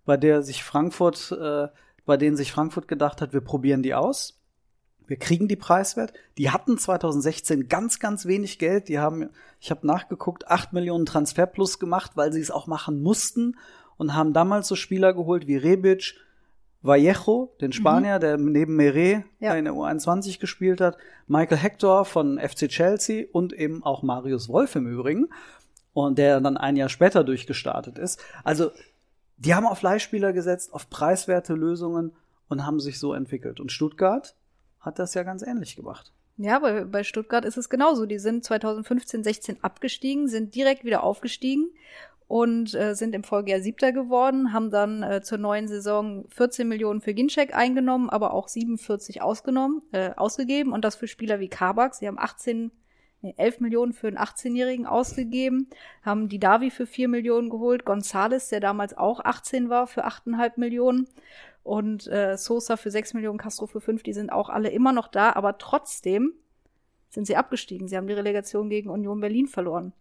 bei 0.04 0.16
der 0.16 0.42
sich 0.42 0.64
Frankfurt, 0.64 1.30
äh, 1.30 1.68
bei 2.04 2.16
denen 2.16 2.36
sich 2.36 2.50
Frankfurt 2.50 2.88
gedacht 2.88 3.20
hat, 3.20 3.32
wir 3.32 3.40
probieren 3.40 3.84
die 3.84 3.94
aus. 3.94 4.40
Wir 5.06 5.16
kriegen 5.16 5.46
die 5.46 5.56
preiswert. 5.56 6.12
Die 6.36 6.50
hatten 6.50 6.76
2016 6.76 7.68
ganz, 7.68 8.00
ganz 8.00 8.26
wenig 8.26 8.58
Geld. 8.58 8.88
Die 8.88 8.98
haben, 8.98 9.30
ich 9.60 9.70
habe 9.70 9.86
nachgeguckt, 9.86 10.48
8 10.48 10.72
Millionen 10.72 11.06
Transfer 11.06 11.46
plus 11.46 11.78
gemacht, 11.78 12.12
weil 12.16 12.32
sie 12.32 12.40
es 12.40 12.50
auch 12.50 12.66
machen 12.66 13.00
mussten 13.00 13.56
und 13.96 14.14
haben 14.14 14.32
damals 14.32 14.66
so 14.66 14.74
Spieler 14.74 15.12
geholt 15.14 15.46
wie 15.46 15.56
Rebic, 15.56 16.16
Vallejo, 16.82 17.54
den 17.60 17.72
Spanier, 17.72 18.16
mhm. 18.16 18.20
der 18.20 18.38
neben 18.38 18.76
Meret 18.76 19.24
ja. 19.38 19.54
in 19.54 19.64
der 19.64 19.74
U21 19.74 20.40
gespielt 20.40 20.80
hat, 20.80 20.96
Michael 21.26 21.58
Hector 21.58 22.04
von 22.04 22.38
FC 22.38 22.68
Chelsea 22.68 23.26
und 23.32 23.52
eben 23.52 23.82
auch 23.82 24.02
Marius 24.02 24.48
Wolf 24.48 24.76
im 24.76 24.86
Übrigen 24.86 25.28
und 25.92 26.18
der 26.18 26.40
dann 26.40 26.56
ein 26.56 26.76
Jahr 26.76 26.88
später 26.88 27.24
durchgestartet 27.24 27.98
ist. 27.98 28.22
Also 28.44 28.70
die 29.36 29.54
haben 29.54 29.66
auf 29.66 29.82
Leihspieler 29.82 30.32
gesetzt, 30.32 30.72
auf 30.72 30.88
preiswerte 30.90 31.54
Lösungen 31.54 32.12
und 32.48 32.66
haben 32.66 32.80
sich 32.80 32.98
so 32.98 33.14
entwickelt. 33.14 33.60
Und 33.60 33.72
Stuttgart 33.72 34.34
hat 34.80 34.98
das 34.98 35.14
ja 35.14 35.22
ganz 35.22 35.42
ähnlich 35.42 35.76
gemacht. 35.76 36.12
Ja, 36.36 36.58
bei, 36.58 36.84
bei 36.84 37.04
Stuttgart 37.04 37.44
ist 37.44 37.58
es 37.58 37.68
genauso. 37.68 38.06
Die 38.06 38.18
sind 38.18 38.44
2015, 38.44 39.22
16 39.24 39.62
abgestiegen, 39.62 40.28
sind 40.28 40.54
direkt 40.54 40.84
wieder 40.84 41.02
aufgestiegen 41.02 41.70
und 42.30 42.76
äh, 42.76 42.94
sind 42.94 43.12
im 43.16 43.24
Folgejahr 43.24 43.60
Siebter 43.60 43.90
geworden, 43.90 44.52
haben 44.52 44.70
dann 44.70 45.02
äh, 45.02 45.20
zur 45.20 45.38
neuen 45.38 45.66
Saison 45.66 46.26
14 46.28 46.68
Millionen 46.68 47.00
für 47.00 47.12
Ginczek 47.12 47.56
eingenommen, 47.56 48.08
aber 48.08 48.34
auch 48.34 48.46
47 48.46 49.20
ausgenommen, 49.20 49.82
äh, 49.90 50.10
ausgegeben 50.14 50.72
und 50.72 50.84
das 50.84 50.94
für 50.94 51.08
Spieler 51.08 51.40
wie 51.40 51.48
Kabak. 51.48 51.96
Sie 51.96 52.06
haben 52.06 52.20
18, 52.20 52.70
nee, 53.22 53.34
11 53.36 53.58
Millionen 53.58 53.92
für 53.92 54.06
einen 54.06 54.16
18-Jährigen 54.16 54.86
ausgegeben, 54.86 55.70
haben 56.04 56.28
die 56.28 56.38
Davi 56.38 56.70
für 56.70 56.86
4 56.86 57.08
Millionen 57.08 57.50
geholt, 57.50 57.84
Gonzales, 57.84 58.48
der 58.48 58.60
damals 58.60 58.96
auch 58.96 59.24
18 59.24 59.68
war, 59.68 59.88
für 59.88 60.06
8,5 60.06 60.52
Millionen 60.54 61.08
und 61.64 62.06
äh, 62.06 62.36
Sosa 62.38 62.76
für 62.76 62.92
6 62.92 63.14
Millionen, 63.14 63.38
Castro 63.38 63.66
für 63.66 63.80
5, 63.80 64.04
die 64.04 64.12
sind 64.12 64.30
auch 64.30 64.50
alle 64.50 64.70
immer 64.70 64.92
noch 64.92 65.08
da, 65.08 65.32
aber 65.32 65.58
trotzdem 65.58 66.34
sind 67.08 67.26
sie 67.26 67.34
abgestiegen. 67.34 67.88
Sie 67.88 67.96
haben 67.96 68.06
die 68.06 68.12
Relegation 68.12 68.68
gegen 68.68 68.88
Union 68.88 69.18
Berlin 69.18 69.48
verloren. 69.48 69.92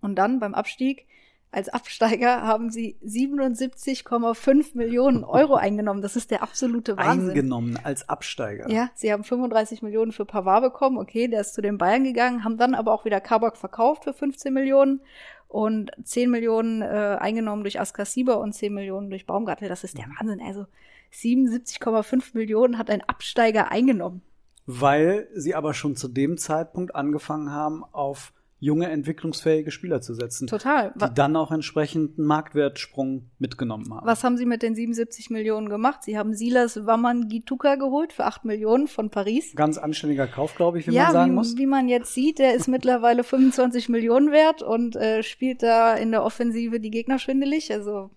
Und 0.00 0.16
dann 0.16 0.40
beim 0.40 0.54
Abstieg 0.54 1.06
als 1.52 1.68
Absteiger 1.68 2.42
haben 2.42 2.70
sie 2.70 2.96
77,5 3.04 4.76
Millionen 4.76 5.24
Euro 5.24 5.54
eingenommen. 5.54 6.00
Das 6.00 6.14
ist 6.14 6.30
der 6.30 6.42
absolute 6.42 6.96
Wahnsinn. 6.96 7.30
Eingenommen 7.30 7.78
als 7.82 8.08
Absteiger. 8.08 8.70
Ja, 8.70 8.90
sie 8.94 9.12
haben 9.12 9.24
35 9.24 9.82
Millionen 9.82 10.12
für 10.12 10.24
Pavard 10.24 10.62
bekommen. 10.62 10.98
Okay, 10.98 11.26
der 11.26 11.40
ist 11.40 11.54
zu 11.54 11.60
den 11.60 11.76
Bayern 11.76 12.04
gegangen, 12.04 12.44
haben 12.44 12.56
dann 12.56 12.74
aber 12.74 12.92
auch 12.92 13.04
wieder 13.04 13.20
Kabak 13.20 13.56
verkauft 13.56 14.04
für 14.04 14.12
15 14.12 14.52
Millionen 14.52 15.00
und 15.48 15.90
10 16.04 16.30
Millionen 16.30 16.82
äh, 16.82 17.16
eingenommen 17.18 17.64
durch 17.64 17.80
Askar 17.80 18.06
Sieber 18.06 18.38
und 18.38 18.52
10 18.52 18.72
Millionen 18.72 19.10
durch 19.10 19.26
Baumgartel. 19.26 19.68
Das 19.68 19.82
ist 19.82 19.98
der 19.98 20.06
Wahnsinn. 20.18 20.40
Also 20.40 20.66
77,5 21.12 22.30
Millionen 22.34 22.78
hat 22.78 22.90
ein 22.90 23.02
Absteiger 23.02 23.72
eingenommen. 23.72 24.22
Weil 24.66 25.26
sie 25.34 25.56
aber 25.56 25.74
schon 25.74 25.96
zu 25.96 26.06
dem 26.06 26.38
Zeitpunkt 26.38 26.94
angefangen 26.94 27.50
haben, 27.50 27.82
auf 27.90 28.32
junge, 28.60 28.90
entwicklungsfähige 28.90 29.70
Spieler 29.70 30.02
zu 30.02 30.14
setzen. 30.14 30.46
Total. 30.46 30.92
Die 30.94 31.14
dann 31.14 31.34
auch 31.34 31.50
entsprechend 31.50 32.18
einen 32.18 32.26
Marktwertsprung 32.26 33.30
mitgenommen 33.38 33.92
haben. 33.92 34.06
Was 34.06 34.22
haben 34.22 34.36
sie 34.36 34.44
mit 34.44 34.62
den 34.62 34.74
77 34.74 35.30
Millionen 35.30 35.70
gemacht? 35.70 36.02
Sie 36.02 36.18
haben 36.18 36.34
Silas 36.34 36.86
Wamman 36.86 37.28
Gituka 37.28 37.76
geholt 37.76 38.12
für 38.12 38.26
8 38.26 38.44
Millionen 38.44 38.86
von 38.86 39.10
Paris. 39.10 39.54
Ganz 39.56 39.78
anständiger 39.78 40.26
Kauf, 40.26 40.54
glaube 40.54 40.78
ich, 40.78 40.86
wie 40.86 40.92
ja, 40.92 41.04
man 41.04 41.12
sagen 41.12 41.30
wie, 41.30 41.34
muss. 41.34 41.56
wie 41.56 41.66
man 41.66 41.88
jetzt 41.88 42.12
sieht, 42.14 42.38
der 42.38 42.54
ist 42.54 42.68
mittlerweile 42.68 43.24
25 43.24 43.88
Millionen 43.88 44.30
wert 44.30 44.62
und 44.62 44.94
äh, 44.94 45.22
spielt 45.22 45.62
da 45.62 45.94
in 45.94 46.10
der 46.10 46.22
Offensive 46.22 46.80
die 46.80 46.90
Gegner 46.90 47.18
schwindelig. 47.18 47.72
Also 47.72 48.10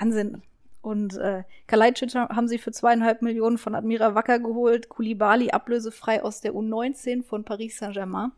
Wahnsinn. 0.00 0.42
Und 0.82 1.16
äh, 1.18 1.44
Kalajdzic 1.66 2.14
haben 2.14 2.48
sie 2.48 2.58
für 2.58 2.72
zweieinhalb 2.72 3.22
Millionen 3.22 3.58
von 3.58 3.74
Admira 3.74 4.14
Wacker 4.14 4.38
geholt, 4.38 4.88
Kulibali 4.88 5.50
ablösefrei 5.50 6.22
aus 6.22 6.40
der 6.40 6.54
U19 6.54 7.22
von 7.22 7.44
Paris 7.44 7.78
Saint-Germain. 7.78 8.32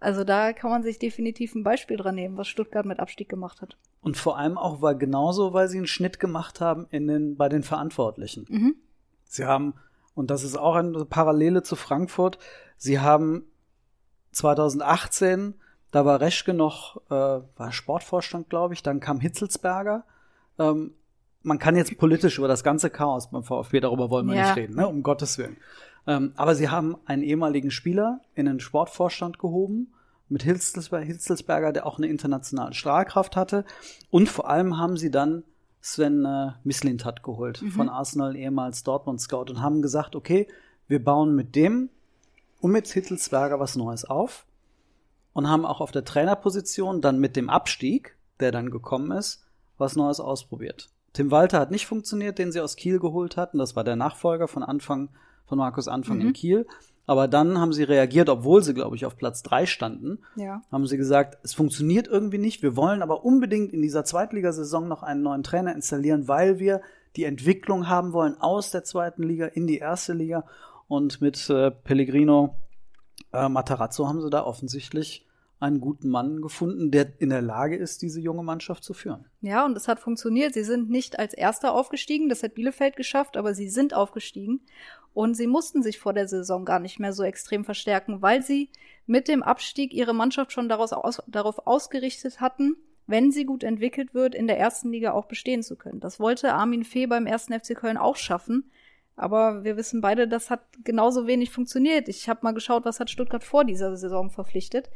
Also 0.00 0.24
da 0.24 0.52
kann 0.52 0.70
man 0.70 0.82
sich 0.82 0.98
definitiv 0.98 1.54
ein 1.54 1.64
Beispiel 1.64 1.96
dran 1.96 2.14
nehmen, 2.14 2.36
was 2.36 2.48
Stuttgart 2.48 2.86
mit 2.86 3.00
Abstieg 3.00 3.28
gemacht 3.28 3.60
hat. 3.62 3.76
Und 4.00 4.16
vor 4.16 4.38
allem 4.38 4.56
auch 4.56 4.80
weil 4.80 4.96
genauso, 4.96 5.52
weil 5.52 5.68
sie 5.68 5.78
einen 5.78 5.86
Schnitt 5.86 6.20
gemacht 6.20 6.60
haben 6.60 6.86
in 6.90 7.06
den, 7.08 7.36
bei 7.36 7.48
den 7.48 7.62
Verantwortlichen. 7.62 8.46
Mhm. 8.48 8.74
Sie 9.24 9.44
haben, 9.44 9.74
und 10.14 10.30
das 10.30 10.44
ist 10.44 10.56
auch 10.56 10.76
eine 10.76 11.04
Parallele 11.04 11.62
zu 11.62 11.74
Frankfurt, 11.76 12.38
sie 12.76 13.00
haben 13.00 13.44
2018, 14.32 15.54
da 15.90 16.04
war 16.04 16.20
Reschke 16.20 16.54
noch, 16.54 17.00
äh, 17.10 17.10
war 17.10 17.72
Sportvorstand, 17.72 18.48
glaube 18.50 18.74
ich, 18.74 18.82
dann 18.82 19.00
kam 19.00 19.20
Hitzelsberger. 19.20 20.04
Ähm, 20.58 20.94
man 21.42 21.58
kann 21.58 21.76
jetzt 21.76 21.96
politisch 21.98 22.38
über 22.38 22.48
das 22.48 22.62
ganze 22.64 22.90
Chaos 22.90 23.30
beim 23.30 23.42
VfB, 23.42 23.80
darüber 23.80 24.10
wollen 24.10 24.26
wir 24.26 24.34
Ja. 24.36 24.42
nicht 24.42 24.56
reden, 24.56 24.76
ne? 24.76 24.86
um 24.86 25.02
Gottes 25.02 25.38
Willen. 25.38 25.56
Ähm, 26.08 26.32
aber 26.36 26.54
sie 26.54 26.70
haben 26.70 26.96
einen 27.04 27.22
ehemaligen 27.22 27.70
Spieler 27.70 28.22
in 28.34 28.46
den 28.46 28.60
Sportvorstand 28.60 29.38
gehoben, 29.38 29.92
mit 30.30 30.42
Hitzelsberger, 30.42 31.04
Hitzelsberger, 31.04 31.72
der 31.72 31.86
auch 31.86 31.98
eine 31.98 32.06
internationale 32.06 32.72
Strahlkraft 32.72 33.36
hatte. 33.36 33.64
Und 34.10 34.28
vor 34.28 34.48
allem 34.48 34.78
haben 34.78 34.96
sie 34.96 35.10
dann 35.10 35.44
Sven 35.82 36.24
äh, 36.24 36.52
Mislintat 36.64 37.22
geholt 37.22 37.62
von 37.74 37.88
Arsenal, 37.88 38.36
ehemals 38.36 38.82
Dortmund 38.82 39.20
Scout, 39.20 39.50
und 39.50 39.60
haben 39.60 39.82
gesagt, 39.82 40.16
okay, 40.16 40.48
wir 40.86 41.04
bauen 41.04 41.34
mit 41.34 41.54
dem 41.54 41.90
und 42.60 42.72
mit 42.72 42.88
Hitzelsberger 42.88 43.60
was 43.60 43.76
Neues 43.76 44.04
auf 44.04 44.46
und 45.34 45.48
haben 45.48 45.66
auch 45.66 45.80
auf 45.80 45.92
der 45.92 46.04
Trainerposition 46.04 47.00
dann 47.02 47.18
mit 47.18 47.36
dem 47.36 47.50
Abstieg, 47.50 48.16
der 48.40 48.50
dann 48.50 48.70
gekommen 48.70 49.12
ist, 49.12 49.44
was 49.76 49.94
Neues 49.94 50.20
ausprobiert. 50.20 50.88
Tim 51.12 51.30
Walter 51.30 51.60
hat 51.60 51.70
nicht 51.70 51.86
funktioniert, 51.86 52.38
den 52.38 52.50
sie 52.50 52.60
aus 52.60 52.76
Kiel 52.76 52.98
geholt 52.98 53.36
hatten. 53.36 53.58
Das 53.58 53.76
war 53.76 53.84
der 53.84 53.96
Nachfolger 53.96 54.48
von 54.48 54.62
Anfang, 54.62 55.10
von 55.48 55.58
Markus 55.58 55.88
Anfang 55.88 56.20
in 56.20 56.32
Kiel. 56.32 56.66
Aber 57.06 57.26
dann 57.26 57.58
haben 57.58 57.72
sie 57.72 57.84
reagiert, 57.84 58.28
obwohl 58.28 58.62
sie, 58.62 58.74
glaube 58.74 58.94
ich, 58.94 59.06
auf 59.06 59.16
Platz 59.16 59.42
drei 59.42 59.64
standen. 59.64 60.18
Ja. 60.36 60.60
Haben 60.70 60.86
sie 60.86 60.98
gesagt, 60.98 61.38
es 61.42 61.54
funktioniert 61.54 62.06
irgendwie 62.06 62.36
nicht. 62.36 62.62
Wir 62.62 62.76
wollen 62.76 63.00
aber 63.00 63.24
unbedingt 63.24 63.72
in 63.72 63.80
dieser 63.80 64.04
Zweitligasaison 64.04 64.86
noch 64.86 65.02
einen 65.02 65.22
neuen 65.22 65.42
Trainer 65.42 65.74
installieren, 65.74 66.28
weil 66.28 66.58
wir 66.58 66.82
die 67.16 67.24
Entwicklung 67.24 67.88
haben 67.88 68.12
wollen 68.12 68.38
aus 68.38 68.70
der 68.70 68.84
zweiten 68.84 69.22
Liga 69.22 69.46
in 69.46 69.66
die 69.66 69.78
erste 69.78 70.12
Liga. 70.12 70.44
Und 70.86 71.22
mit 71.22 71.48
äh, 71.48 71.70
Pellegrino 71.70 72.56
äh, 73.32 73.48
Matarazzo 73.48 74.06
haben 74.06 74.20
sie 74.20 74.28
da 74.28 74.44
offensichtlich 74.44 75.26
einen 75.60 75.80
guten 75.80 76.08
Mann 76.08 76.40
gefunden, 76.40 76.90
der 76.90 77.20
in 77.20 77.30
der 77.30 77.42
Lage 77.42 77.76
ist, 77.76 78.02
diese 78.02 78.20
junge 78.20 78.42
Mannschaft 78.42 78.84
zu 78.84 78.94
führen. 78.94 79.24
Ja, 79.40 79.64
und 79.64 79.76
es 79.76 79.88
hat 79.88 79.98
funktioniert. 79.98 80.54
Sie 80.54 80.62
sind 80.62 80.88
nicht 80.88 81.18
als 81.18 81.34
Erster 81.34 81.72
aufgestiegen, 81.72 82.28
das 82.28 82.42
hat 82.42 82.54
Bielefeld 82.54 82.96
geschafft, 82.96 83.36
aber 83.36 83.54
sie 83.54 83.68
sind 83.68 83.92
aufgestiegen. 83.94 84.60
Und 85.14 85.34
sie 85.34 85.46
mussten 85.46 85.82
sich 85.82 85.98
vor 85.98 86.12
der 86.12 86.28
Saison 86.28 86.64
gar 86.64 86.78
nicht 86.78 87.00
mehr 87.00 87.12
so 87.12 87.24
extrem 87.24 87.64
verstärken, 87.64 88.22
weil 88.22 88.42
sie 88.42 88.70
mit 89.06 89.26
dem 89.26 89.42
Abstieg 89.42 89.92
ihre 89.92 90.14
Mannschaft 90.14 90.52
schon 90.52 90.68
daraus 90.68 90.92
aus, 90.92 91.22
darauf 91.26 91.66
ausgerichtet 91.66 92.40
hatten, 92.40 92.76
wenn 93.06 93.32
sie 93.32 93.44
gut 93.44 93.64
entwickelt 93.64 94.14
wird, 94.14 94.34
in 94.34 94.46
der 94.46 94.58
ersten 94.58 94.92
Liga 94.92 95.12
auch 95.12 95.26
bestehen 95.26 95.62
zu 95.62 95.76
können. 95.76 95.98
Das 95.98 96.20
wollte 96.20 96.52
Armin 96.52 96.84
Fee 96.84 97.06
beim 97.06 97.26
ersten 97.26 97.58
FC 97.58 97.74
Köln 97.74 97.96
auch 97.96 98.16
schaffen. 98.16 98.70
Aber 99.18 99.64
wir 99.64 99.76
wissen 99.76 100.00
beide, 100.00 100.28
das 100.28 100.48
hat 100.48 100.60
genauso 100.84 101.26
wenig 101.26 101.50
funktioniert. 101.50 102.08
Ich 102.08 102.28
habe 102.28 102.40
mal 102.42 102.54
geschaut, 102.54 102.84
was 102.84 103.00
hat 103.00 103.10
Stuttgart 103.10 103.42
vor 103.42 103.64
dieser 103.64 103.96
Saison 103.96 104.30
verpflichtet. 104.30 104.90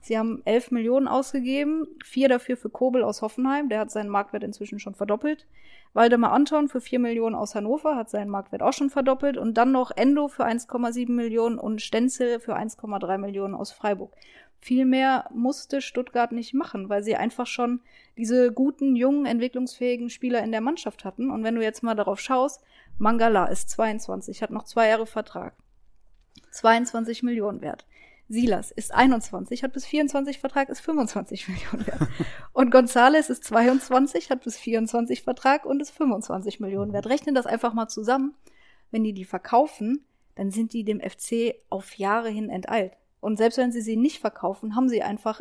Sie 0.00 0.18
haben 0.18 0.42
11 0.44 0.72
Millionen 0.72 1.06
ausgegeben, 1.06 1.86
vier 2.04 2.28
dafür 2.28 2.56
für 2.56 2.70
Kobel 2.70 3.04
aus 3.04 3.22
Hoffenheim, 3.22 3.68
der 3.68 3.78
hat 3.78 3.92
seinen 3.92 4.08
Marktwert 4.08 4.42
inzwischen 4.42 4.80
schon 4.80 4.96
verdoppelt. 4.96 5.46
Waldemar 5.94 6.32
Anton 6.32 6.68
für 6.68 6.80
4 6.80 6.98
Millionen 6.98 7.34
aus 7.34 7.54
Hannover 7.54 7.96
hat 7.96 8.10
seinen 8.10 8.30
Marktwert 8.30 8.62
auch 8.62 8.72
schon 8.72 8.90
verdoppelt. 8.90 9.36
Und 9.36 9.54
dann 9.54 9.72
noch 9.72 9.90
Endo 9.90 10.28
für 10.28 10.44
1,7 10.44 11.10
Millionen 11.10 11.58
und 11.58 11.80
Stenzel 11.80 12.40
für 12.40 12.56
1,3 12.56 13.18
Millionen 13.18 13.54
aus 13.54 13.72
Freiburg. 13.72 14.12
Viel 14.60 14.84
mehr 14.84 15.28
musste 15.32 15.80
Stuttgart 15.80 16.32
nicht 16.32 16.52
machen, 16.52 16.88
weil 16.88 17.02
sie 17.02 17.14
einfach 17.14 17.46
schon 17.46 17.80
diese 18.16 18.52
guten, 18.52 18.96
jungen, 18.96 19.24
entwicklungsfähigen 19.24 20.10
Spieler 20.10 20.42
in 20.42 20.50
der 20.50 20.60
Mannschaft 20.60 21.04
hatten. 21.04 21.30
Und 21.30 21.44
wenn 21.44 21.54
du 21.54 21.62
jetzt 21.62 21.84
mal 21.84 21.94
darauf 21.94 22.18
schaust, 22.18 22.62
Mangala 22.98 23.46
ist 23.46 23.70
22, 23.70 24.42
hat 24.42 24.50
noch 24.50 24.64
zwei 24.64 24.88
Jahre 24.88 25.06
Vertrag. 25.06 25.54
22 26.50 27.22
Millionen 27.22 27.60
wert. 27.60 27.86
Silas 28.30 28.70
ist 28.70 28.92
21, 28.92 29.62
hat 29.62 29.72
bis 29.72 29.86
24 29.86 30.38
Vertrag, 30.38 30.68
ist 30.68 30.80
25 30.80 31.48
Millionen 31.48 31.86
wert. 31.86 32.08
Und 32.52 32.70
Gonzales 32.70 33.30
ist 33.30 33.44
22, 33.44 34.30
hat 34.30 34.44
bis 34.44 34.58
24 34.58 35.22
Vertrag 35.22 35.64
und 35.64 35.80
ist 35.80 35.90
25 35.92 36.60
Millionen 36.60 36.92
wert. 36.92 37.06
Rechnen 37.06 37.34
das 37.34 37.46
einfach 37.46 37.72
mal 37.72 37.88
zusammen. 37.88 38.34
Wenn 38.90 39.04
die 39.04 39.12
die 39.14 39.24
verkaufen, 39.24 40.04
dann 40.34 40.50
sind 40.50 40.72
die 40.72 40.84
dem 40.84 41.00
FC 41.00 41.54
auf 41.70 41.94
Jahre 41.98 42.28
hin 42.28 42.50
enteilt. 42.50 42.92
Und 43.20 43.36
selbst 43.38 43.58
wenn 43.58 43.72
sie 43.72 43.80
sie 43.80 43.96
nicht 43.96 44.20
verkaufen, 44.20 44.76
haben 44.76 44.88
sie 44.88 45.02
einfach 45.02 45.40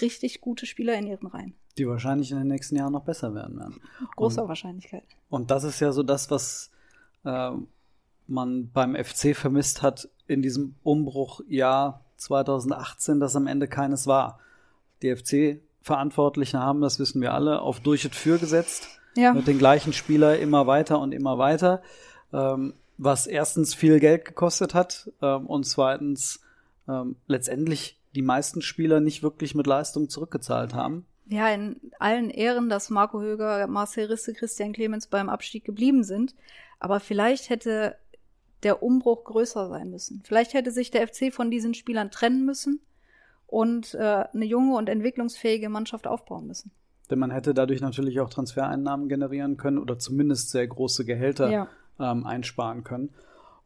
richtig 0.00 0.40
gute 0.40 0.66
Spieler 0.66 0.94
in 0.96 1.06
ihren 1.06 1.26
Reihen. 1.28 1.54
Die 1.78 1.86
wahrscheinlich 1.88 2.30
in 2.30 2.38
den 2.38 2.48
nächsten 2.48 2.76
Jahren 2.76 2.92
noch 2.92 3.04
besser 3.04 3.34
werden 3.34 3.58
werden. 3.58 3.80
Großer 4.16 4.42
Und- 4.42 4.48
Wahrscheinlichkeit. 4.48 5.04
Und 5.28 5.50
das 5.50 5.64
ist 5.64 5.80
ja 5.80 5.92
so 5.92 6.02
das, 6.02 6.30
was 6.30 6.70
äh, 7.24 7.50
man 8.26 8.70
beim 8.70 8.96
FC 8.96 9.36
vermisst 9.36 9.82
hat 9.82 10.08
in 10.26 10.42
diesem 10.42 10.74
Umbruchjahr 10.82 12.04
2018, 12.16 13.20
das 13.20 13.36
am 13.36 13.46
Ende 13.46 13.68
keines 13.68 14.06
war. 14.06 14.38
Die 15.02 15.14
FC-Verantwortlichen 15.14 16.58
haben, 16.58 16.80
das 16.80 16.98
wissen 16.98 17.20
wir 17.20 17.34
alle, 17.34 17.60
auf 17.60 17.80
durch 17.80 18.04
und 18.04 18.14
für 18.14 18.38
gesetzt. 18.38 18.88
Ja. 19.16 19.32
Mit 19.32 19.46
den 19.46 19.58
gleichen 19.58 19.92
Spieler 19.92 20.38
immer 20.38 20.66
weiter 20.66 20.98
und 21.00 21.12
immer 21.12 21.38
weiter. 21.38 21.82
Ähm, 22.32 22.74
was 22.96 23.26
erstens 23.26 23.74
viel 23.74 24.00
Geld 24.00 24.24
gekostet 24.24 24.74
hat 24.74 25.10
ähm, 25.20 25.46
und 25.46 25.64
zweitens 25.64 26.40
ähm, 26.88 27.16
letztendlich 27.26 27.98
die 28.14 28.22
meisten 28.22 28.62
Spieler 28.62 29.00
nicht 29.00 29.22
wirklich 29.22 29.54
mit 29.54 29.66
Leistung 29.66 30.08
zurückgezahlt 30.08 30.74
haben. 30.74 31.04
Ja, 31.26 31.48
in 31.48 31.80
allen 31.98 32.30
Ehren, 32.30 32.68
dass 32.68 32.90
Marco 32.90 33.20
Höger, 33.20 33.66
Marcel 33.66 34.06
Risse, 34.06 34.34
Christian 34.34 34.72
Clemens 34.72 35.06
beim 35.06 35.28
Abstieg 35.28 35.64
geblieben 35.64 36.04
sind. 36.04 36.34
Aber 36.84 37.00
vielleicht 37.00 37.48
hätte 37.48 37.96
der 38.62 38.82
Umbruch 38.82 39.24
größer 39.24 39.70
sein 39.70 39.88
müssen. 39.90 40.20
Vielleicht 40.22 40.52
hätte 40.52 40.70
sich 40.70 40.90
der 40.90 41.08
FC 41.08 41.32
von 41.32 41.50
diesen 41.50 41.72
Spielern 41.72 42.10
trennen 42.10 42.44
müssen 42.44 42.80
und 43.46 43.94
äh, 43.94 44.24
eine 44.30 44.44
junge 44.44 44.76
und 44.76 44.90
entwicklungsfähige 44.90 45.70
Mannschaft 45.70 46.06
aufbauen 46.06 46.46
müssen. 46.46 46.72
Denn 47.08 47.18
man 47.18 47.30
hätte 47.30 47.54
dadurch 47.54 47.80
natürlich 47.80 48.20
auch 48.20 48.28
Transfereinnahmen 48.28 49.08
generieren 49.08 49.56
können 49.56 49.78
oder 49.78 49.98
zumindest 49.98 50.50
sehr 50.50 50.66
große 50.66 51.06
Gehälter 51.06 51.50
Ja. 51.50 51.68
ähm, 51.98 52.26
einsparen 52.26 52.84
können. 52.84 53.14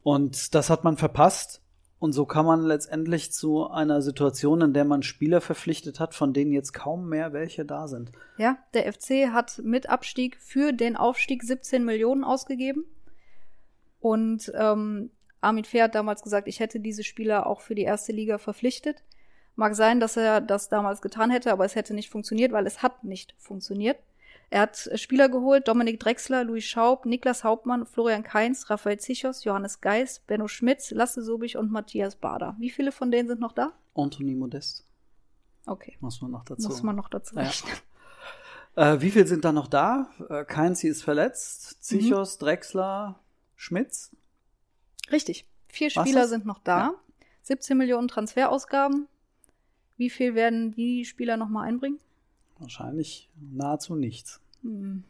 Und 0.01 0.55
das 0.55 0.69
hat 0.69 0.85
man 0.85 0.95
verpasst. 0.95 1.61
Und 1.99 2.13
so 2.13 2.25
kam 2.25 2.45
man 2.45 2.63
letztendlich 2.63 3.33
zu 3.33 3.67
einer 3.69 4.01
Situation, 4.01 4.61
in 4.61 4.73
der 4.73 4.85
man 4.85 5.03
Spieler 5.03 5.41
verpflichtet 5.41 5.99
hat, 5.99 6.15
von 6.15 6.31
denen 6.31 6.53
jetzt 6.53 6.71
kaum 6.71 7.09
mehr 7.09 7.33
welche 7.33 7.65
da 7.65 7.89
sind. 7.89 8.13
Ja, 8.37 8.57
der 8.73 8.93
FC 8.93 9.33
hat 9.33 9.59
mit 9.61 9.89
Abstieg 9.89 10.37
für 10.39 10.71
den 10.71 10.95
Aufstieg 10.95 11.43
17 11.43 11.83
Millionen 11.83 12.23
ausgegeben. 12.23 12.85
Und 13.99 14.51
ähm, 14.55 15.11
Armin 15.41 15.65
Fehr 15.65 15.85
hat 15.85 15.95
damals 15.95 16.21
gesagt, 16.21 16.47
ich 16.47 16.59
hätte 16.59 16.79
diese 16.79 17.03
Spieler 17.03 17.47
auch 17.47 17.61
für 17.61 17.75
die 17.75 17.83
erste 17.83 18.11
Liga 18.11 18.37
verpflichtet. 18.37 19.03
Mag 19.55 19.75
sein, 19.75 19.99
dass 19.99 20.15
er 20.17 20.39
das 20.41 20.69
damals 20.69 21.01
getan 21.01 21.31
hätte, 21.31 21.51
aber 21.51 21.65
es 21.65 21.75
hätte 21.75 21.93
nicht 21.93 22.09
funktioniert, 22.09 22.51
weil 22.53 22.65
es 22.65 22.81
hat 22.81 23.03
nicht 23.03 23.35
funktioniert. 23.37 23.97
Er 24.51 24.61
hat 24.61 24.87
äh, 24.87 24.97
Spieler 24.97 25.29
geholt, 25.29 25.67
Dominik 25.67 25.99
Drexler, 25.99 26.43
Louis 26.43 26.63
Schaub, 26.65 27.05
Niklas 27.05 27.43
Hauptmann, 27.43 27.85
Florian 27.85 28.23
Kainz, 28.23 28.69
Raphael 28.69 28.99
Zichos, 28.99 29.43
Johannes 29.43 29.79
Geis, 29.81 30.19
Benno 30.25 30.47
Schmitz, 30.47 30.91
Lasse 30.91 31.21
Sobich 31.21 31.57
und 31.57 31.71
Matthias 31.71 32.15
Bader. 32.15 32.55
Wie 32.57 32.69
viele 32.69 32.91
von 32.91 33.11
denen 33.11 33.27
sind 33.27 33.41
noch 33.41 33.51
da? 33.53 33.73
Anthony 33.95 34.33
Modest, 34.33 34.85
Okay, 35.65 35.97
muss 35.99 36.21
man 36.21 36.31
noch 36.31 36.45
dazu. 36.45 36.67
muss 36.67 36.81
man 36.81 36.95
noch 36.95 37.09
dazu 37.09 37.35
Ja. 37.35 37.41
rechnen. 37.43 37.73
Äh, 38.75 39.01
wie 39.01 39.11
viel 39.11 39.27
sind 39.27 39.43
da 39.45 39.51
noch 39.51 39.67
da? 39.67 40.09
Äh, 40.29 40.45
Keinzi 40.45 40.87
ist 40.87 41.03
verletzt, 41.03 41.83
Zichos, 41.83 42.35
Mhm. 42.39 42.45
Drexler, 42.45 43.19
Schmitz. 43.59 44.15
Richtig. 45.11 45.45
Vier 45.67 45.89
Spieler 45.89 46.29
sind 46.29 46.45
noch 46.45 46.59
da. 46.59 46.77
Ja. 46.79 46.93
17 47.41 47.77
Millionen 47.77 48.07
Transferausgaben. 48.07 49.07
Wie 49.97 50.09
viel 50.09 50.33
werden 50.33 50.71
die 50.71 51.03
Spieler 51.03 51.35
nochmal 51.35 51.67
einbringen? 51.67 51.99
Wahrscheinlich 52.57 53.29
nahezu 53.35 53.95
nichts. 53.95 54.39
Mhm. 54.61 55.03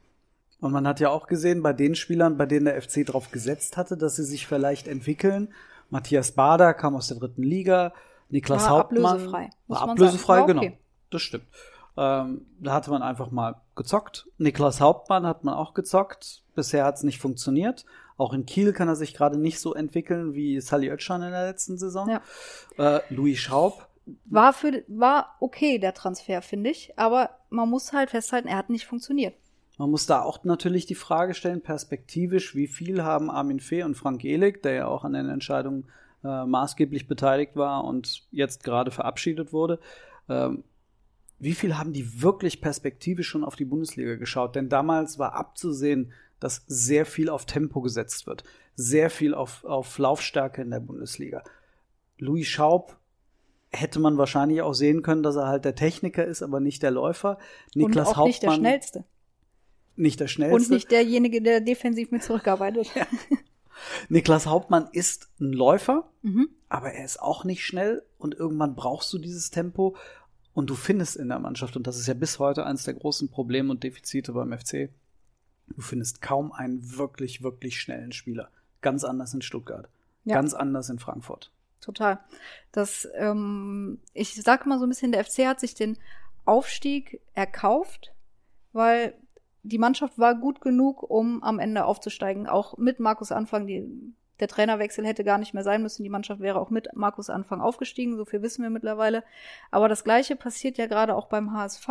Und 0.62 0.72
man 0.72 0.88
hat 0.88 1.00
ja 1.00 1.10
auch 1.10 1.28
gesehen, 1.28 1.62
bei 1.62 1.74
den 1.74 1.94
Spielern, 1.94 2.38
bei 2.38 2.48
denen 2.48 2.66
der 2.66 2.82
FC 2.82 3.06
drauf 3.06 3.30
gesetzt 3.30 3.78
hatte, 3.78 3.98
dass 3.98 4.16
sie 4.16 4.26
sich 4.26 4.48
vielleicht 4.48 4.88
entwickeln. 4.88 5.54
Matthias 5.92 6.32
Bader 6.32 6.74
kam 6.74 6.96
aus 6.96 7.08
der 7.08 7.18
dritten 7.18 7.44
Liga, 7.44 7.94
Niklas 8.30 8.64
war 8.64 8.70
Hauptmann 8.70 9.06
ablösefrei, 9.06 9.50
war 9.68 9.82
ablösefrei, 9.90 10.42
okay. 10.42 10.54
genau. 10.54 10.78
Das 11.12 11.22
stimmt. 11.22 11.46
Ähm, 11.98 12.48
da 12.60 12.74
hatte 12.74 12.90
man 12.90 13.04
einfach 13.04 13.30
mal 13.30 13.62
gezockt. 13.76 14.28
Niklas 14.38 14.82
Hauptmann 14.82 15.26
hat 15.28 15.44
man 15.44 15.54
auch 15.54 15.74
gezockt. 15.76 16.44
Bisher 16.56 16.86
hat 16.86 16.96
es 16.96 17.04
nicht 17.04 17.20
funktioniert. 17.20 17.86
Auch 18.20 18.34
in 18.34 18.46
Kiel 18.46 18.74
kann 18.74 18.90
er 18.90 18.98
sich 18.98 19.14
gerade 19.14 19.40
nicht 19.40 19.62
so 19.62 19.74
entwickeln 19.74 20.34
wie 20.36 20.60
Sally 20.60 20.92
Oetschan 20.92 21.24
in 21.24 21.32
der 21.32 21.48
letzten 21.48 21.78
Saison. 21.78 22.10
Ja. 22.10 22.98
Äh, 22.98 23.02
Louis 23.10 23.40
Schaub. 23.40 23.88
War, 24.26 24.52
für, 24.52 24.84
war 24.88 25.38
okay, 25.40 25.80
der 25.80 25.94
Transfer, 25.94 26.42
finde 26.42 26.70
ich. 26.70 26.92
Aber 26.98 27.30
man 27.50 27.70
muss 27.70 27.94
halt 27.94 28.10
festhalten, 28.10 28.50
er 28.50 28.58
hat 28.58 28.70
nicht 28.70 28.86
funktioniert. 28.86 29.36
Man 29.78 29.90
muss 29.90 30.06
da 30.06 30.22
auch 30.22 30.44
natürlich 30.44 30.86
die 30.86 30.96
Frage 30.96 31.34
stellen, 31.34 31.62
perspektivisch, 31.62 32.56
wie 32.56 32.68
viel 32.68 33.04
haben 33.04 33.32
Armin 33.32 33.62
Fee 33.62 33.84
und 33.84 33.96
Frank 33.96 34.26
Ehlig, 34.26 34.62
der 34.64 34.74
ja 34.74 34.88
auch 34.88 35.06
an 35.06 35.14
den 35.14 35.30
Entscheidungen 35.30 35.88
äh, 36.26 36.46
maßgeblich 36.46 37.08
beteiligt 37.08 37.56
war 37.56 37.86
und 37.86 38.24
jetzt 38.32 38.66
gerade 38.66 38.92
verabschiedet 38.92 39.54
wurde, 39.54 39.80
ähm, 40.28 40.66
wie 41.40 41.54
viel 41.54 41.78
haben 41.78 41.94
die 41.94 42.22
wirklich 42.22 42.62
perspektivisch 42.62 43.28
schon 43.28 43.44
auf 43.44 43.56
die 43.56 43.66
Bundesliga 43.66 44.16
geschaut? 44.16 44.56
Denn 44.56 44.70
damals 44.70 45.18
war 45.18 45.34
abzusehen, 45.34 46.12
dass 46.40 46.64
sehr 46.68 47.06
viel 47.06 47.30
auf 47.30 47.46
Tempo 47.46 47.82
gesetzt 47.82 48.28
wird, 48.28 48.44
sehr 48.76 49.10
viel 49.10 49.34
auf, 49.34 49.64
auf 49.64 49.98
Laufstärke 49.98 50.62
in 50.62 50.72
der 50.72 50.80
Bundesliga. 50.80 51.44
Louis 52.18 52.48
Schaub 52.48 52.98
hätte 53.72 54.00
man 54.00 54.18
wahrscheinlich 54.18 54.62
auch 54.62 54.74
sehen 54.74 55.02
können, 55.02 55.24
dass 55.24 55.36
er 55.36 55.48
halt 55.48 55.66
der 55.66 55.76
Techniker 55.76 56.26
ist, 56.26 56.42
aber 56.42 56.60
nicht 56.60 56.84
der 56.84 56.92
Läufer. 56.92 57.38
Niklas 57.76 58.10
Und 58.10 58.14
auch 58.14 58.18
Hauptmann, 58.18 58.28
nicht 58.28 58.44
der 58.44 58.52
schnellste. 58.52 59.04
Nicht 59.96 60.20
der 60.20 60.28
schnellste. 60.28 60.56
Und 60.56 60.70
nicht 60.70 60.92
derjenige, 60.92 61.42
der 61.42 61.62
defensiv 61.62 62.12
mit 62.12 62.24
zurückarbeitet. 62.24 62.90
Ja. 62.96 63.06
Niklas 64.10 64.46
Hauptmann 64.46 64.90
ist 64.92 65.30
ein 65.40 65.54
Läufer, 65.54 66.12
mhm. 66.22 66.50
aber 66.68 66.92
er 66.92 67.06
ist 67.06 67.22
auch 67.22 67.46
nicht 67.46 67.64
schnell 67.64 68.04
und 68.18 68.36
irgendwann 68.36 68.76
brauchst 68.76 69.14
du 69.14 69.18
dieses 69.18 69.52
Tempo 69.52 69.96
und 70.54 70.70
du 70.70 70.76
findest 70.76 71.16
in 71.16 71.30
der 71.30 71.40
Mannschaft, 71.40 71.76
und 71.76 71.88
das 71.88 71.98
ist 71.98 72.08
ja 72.08 72.14
bis 72.14 72.40
heute 72.40 72.66
eines 72.66 72.84
der 72.84 72.94
großen 72.94 73.30
Probleme 73.30 73.72
und 73.72 73.84
Defizite 73.84 74.34
beim 74.34 74.58
FC, 74.58 74.90
du 75.68 75.82
findest 75.82 76.22
kaum 76.22 76.52
einen 76.52 76.98
wirklich, 76.98 77.44
wirklich 77.44 77.80
schnellen 77.80 78.12
Spieler. 78.12 78.50
Ganz 78.82 79.04
anders 79.04 79.34
in 79.34 79.42
Stuttgart. 79.42 79.90
Ja. 80.26 80.36
Ganz 80.36 80.54
anders 80.54 80.90
in 80.90 81.00
Frankfurt. 81.00 81.52
Total. 81.82 82.20
Das, 82.72 83.08
ähm, 83.16 84.00
ich 84.14 84.36
sag 84.42 84.66
mal 84.66 84.80
so 84.80 84.86
ein 84.86 84.90
bisschen, 84.90 85.12
der 85.12 85.24
FC 85.24 85.46
hat 85.46 85.60
sich 85.60 85.76
den 85.76 85.98
Aufstieg 86.46 87.22
erkauft, 87.34 88.14
weil 88.74 89.14
die 89.64 89.78
Mannschaft 89.78 90.18
war 90.18 90.36
gut 90.36 90.62
genug, 90.62 91.04
um 91.04 91.44
am 91.44 91.60
Ende 91.60 91.86
aufzusteigen. 91.86 92.48
Auch 92.48 92.78
mit 92.78 93.00
Markus 93.00 93.32
Anfang, 93.32 93.68
die 93.68 93.86
der 94.40 94.48
Trainerwechsel 94.48 95.06
hätte 95.06 95.24
gar 95.24 95.38
nicht 95.38 95.54
mehr 95.54 95.64
sein 95.64 95.82
müssen. 95.82 96.04
Die 96.04 96.10
Mannschaft 96.10 96.42
wäre 96.42 96.60
auch 96.60 96.70
mit 96.70 96.90
Markus 96.94 97.30
Anfang 97.30 97.62
aufgestiegen, 97.62 98.16
so 98.16 98.26
viel 98.26 98.42
wissen 98.42 98.64
wir 98.64 98.70
mittlerweile. 98.70 99.24
Aber 99.72 99.90
das 99.90 100.04
Gleiche 100.04 100.36
passiert 100.36 100.78
ja 100.78 100.88
gerade 100.88 101.16
auch 101.16 101.28
beim 101.28 101.54
HSV. 101.54 101.88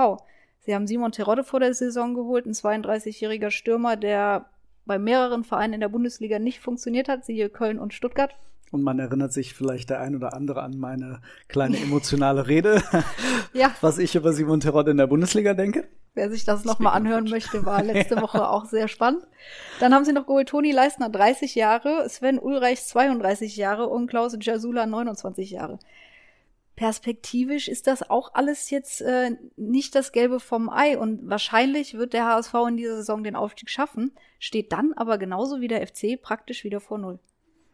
Sie 0.60 0.74
haben 0.74 0.86
Simon 0.86 1.12
Terodde 1.12 1.44
vor 1.44 1.60
der 1.60 1.74
Saison 1.74 2.14
geholt, 2.14 2.46
ein 2.46 2.52
32-jähriger 2.52 3.50
Stürmer, 3.50 3.96
der 3.96 4.46
bei 4.84 4.98
mehreren 4.98 5.44
Vereinen 5.44 5.74
in 5.74 5.80
der 5.80 5.88
Bundesliga 5.88 6.38
nicht 6.38 6.60
funktioniert 6.60 7.08
hat, 7.08 7.24
siehe 7.24 7.50
Köln 7.50 7.78
und 7.78 7.94
Stuttgart. 7.94 8.34
Und 8.70 8.82
man 8.82 8.98
erinnert 8.98 9.32
sich 9.32 9.54
vielleicht 9.54 9.90
der 9.90 10.00
ein 10.00 10.14
oder 10.14 10.34
andere 10.34 10.62
an 10.62 10.78
meine 10.78 11.20
kleine 11.48 11.78
emotionale 11.78 12.46
Rede, 12.46 12.82
ja. 13.52 13.74
was 13.80 13.98
ich 13.98 14.14
über 14.14 14.32
Simon 14.32 14.60
Terodde 14.60 14.90
in 14.90 14.98
der 14.98 15.06
Bundesliga 15.06 15.54
denke. 15.54 15.88
Wer 16.14 16.30
sich 16.30 16.44
das 16.44 16.64
nochmal 16.64 16.94
anhören 16.94 17.30
möchte, 17.30 17.64
war 17.64 17.82
letzte 17.84 18.20
Woche 18.20 18.48
auch 18.48 18.64
sehr 18.64 18.88
spannend. 18.88 19.26
Dann 19.80 19.94
haben 19.94 20.04
sie 20.04 20.12
noch 20.12 20.26
geholt 20.26 20.48
Toni 20.48 20.72
Leistner 20.72 21.08
30 21.08 21.54
Jahre, 21.54 22.08
Sven 22.08 22.38
Ulreich 22.38 22.84
32 22.84 23.56
Jahre 23.56 23.88
und 23.88 24.08
Klaus 24.08 24.36
Jasula 24.40 24.84
29 24.86 25.50
Jahre. 25.50 25.78
Perspektivisch 26.78 27.66
ist 27.66 27.88
das 27.88 28.08
auch 28.08 28.34
alles 28.34 28.70
jetzt 28.70 29.00
äh, 29.00 29.36
nicht 29.56 29.94
das 29.94 30.12
Gelbe 30.12 30.38
vom 30.38 30.68
Ei 30.68 30.96
und 30.96 31.28
wahrscheinlich 31.28 31.94
wird 31.94 32.12
der 32.12 32.26
HSV 32.26 32.54
in 32.68 32.76
dieser 32.76 32.96
Saison 32.96 33.24
den 33.24 33.34
Aufstieg 33.34 33.68
schaffen, 33.68 34.12
steht 34.38 34.72
dann 34.72 34.92
aber 34.94 35.18
genauso 35.18 35.60
wie 35.60 35.66
der 35.66 35.84
FC 35.84 36.20
praktisch 36.22 36.62
wieder 36.62 36.80
vor 36.80 36.98
Null. 36.98 37.18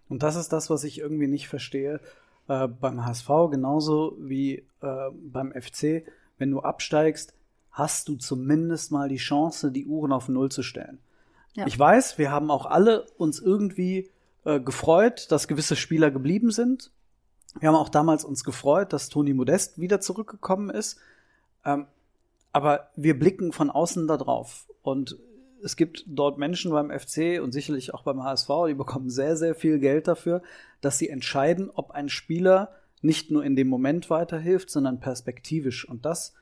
Und 0.08 0.22
das 0.22 0.36
ist 0.36 0.52
das, 0.52 0.70
was 0.70 0.84
ich 0.84 0.98
irgendwie 0.98 1.26
nicht 1.26 1.48
verstehe 1.48 2.00
äh, 2.48 2.68
beim 2.68 3.04
HSV, 3.04 3.28
genauso 3.50 4.16
wie 4.20 4.64
äh, 4.82 5.10
beim 5.12 5.52
FC. 5.52 6.04
Wenn 6.38 6.50
du 6.50 6.60
absteigst, 6.60 7.34
hast 7.70 8.08
du 8.08 8.16
zumindest 8.16 8.92
mal 8.92 9.08
die 9.08 9.16
Chance, 9.16 9.72
die 9.72 9.86
Uhren 9.86 10.12
auf 10.12 10.28
Null 10.28 10.50
zu 10.50 10.62
stellen. 10.62 10.98
Ja. 11.54 11.66
Ich 11.66 11.78
weiß, 11.78 12.18
wir 12.18 12.30
haben 12.30 12.50
auch 12.50 12.66
alle 12.66 13.06
uns 13.16 13.40
irgendwie 13.40 14.10
äh, 14.44 14.60
gefreut, 14.60 15.30
dass 15.30 15.48
gewisse 15.48 15.76
Spieler 15.76 16.10
geblieben 16.10 16.50
sind. 16.50 16.90
Wir 17.60 17.68
haben 17.68 17.76
auch 17.76 17.88
damals 17.88 18.24
uns 18.24 18.44
gefreut, 18.44 18.92
dass 18.92 19.08
Toni 19.08 19.32
Modest 19.32 19.80
wieder 19.80 20.00
zurückgekommen 20.00 20.70
ist. 20.70 20.98
Ähm, 21.64 21.86
aber 22.52 22.90
wir 22.96 23.18
blicken 23.18 23.52
von 23.52 23.70
außen 23.70 24.06
da 24.06 24.16
drauf. 24.16 24.66
Und 24.82 25.16
es 25.64 25.77
gibt 25.77 26.05
dort 26.07 26.37
Menschen 26.37 26.70
beim 26.72 26.90
FC 26.90 27.40
und 27.42 27.53
sicherlich 27.53 27.94
auch 27.94 28.03
beim 28.03 28.22
HSV, 28.22 28.48
die 28.68 28.74
bekommen 28.74 29.09
sehr, 29.09 29.35
sehr 29.37 29.55
viel 29.55 29.79
Geld 29.79 30.07
dafür, 30.07 30.42
dass 30.83 30.98
sie 30.98 31.09
entscheiden, 31.09 31.70
ob 31.70 31.90
ein 31.92 32.11
Spieler 32.11 32.72
nicht 33.00 33.31
nur 33.31 33.42
in 33.42 33.57
dem 33.57 33.68
Moment 33.68 34.11
weiterhilft, 34.11 34.68
sondern 34.70 35.00
perspektivisch. 35.00 35.88
Und 35.88 36.05
das 36.05 36.35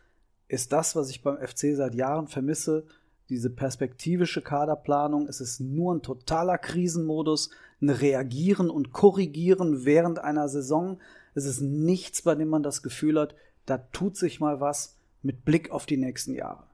ist 0.49 0.73
das, 0.73 0.97
was 0.97 1.09
ich 1.09 1.23
beim 1.23 1.39
FC 1.39 1.77
seit 1.77 1.95
Jahren 1.95 2.27
vermisse. 2.27 2.85
Diese 3.29 3.49
perspektivische 3.49 4.43
Kaderplanung. 4.43 5.29
Es 5.29 5.41
ist 5.41 5.61
nur 5.61 5.95
ein 5.95 6.03
totaler 6.03 6.59
Krisenmodus, 6.59 7.51
ein 7.81 7.91
Reagieren 7.91 8.71
und 8.71 8.93
Korrigieren 8.93 9.85
während 9.85 10.19
einer 10.19 10.49
Saison. 10.49 11.01
Es 11.35 11.45
ist 11.45 11.61
nichts, 11.61 12.23
bei 12.23 12.35
dem 12.35 12.49
man 12.49 12.65
das 12.65 12.83
Gefühl 12.83 13.21
hat, 13.21 13.37
da 13.67 13.79
tut 13.79 14.17
sich 14.17 14.41
mal 14.41 14.61
was 14.61 14.99
mit 15.23 15.45
Blick 15.45 15.71
auf 15.71 15.87
die 15.87 15.97
nächsten 15.97 16.35
Jahre. 16.35 16.65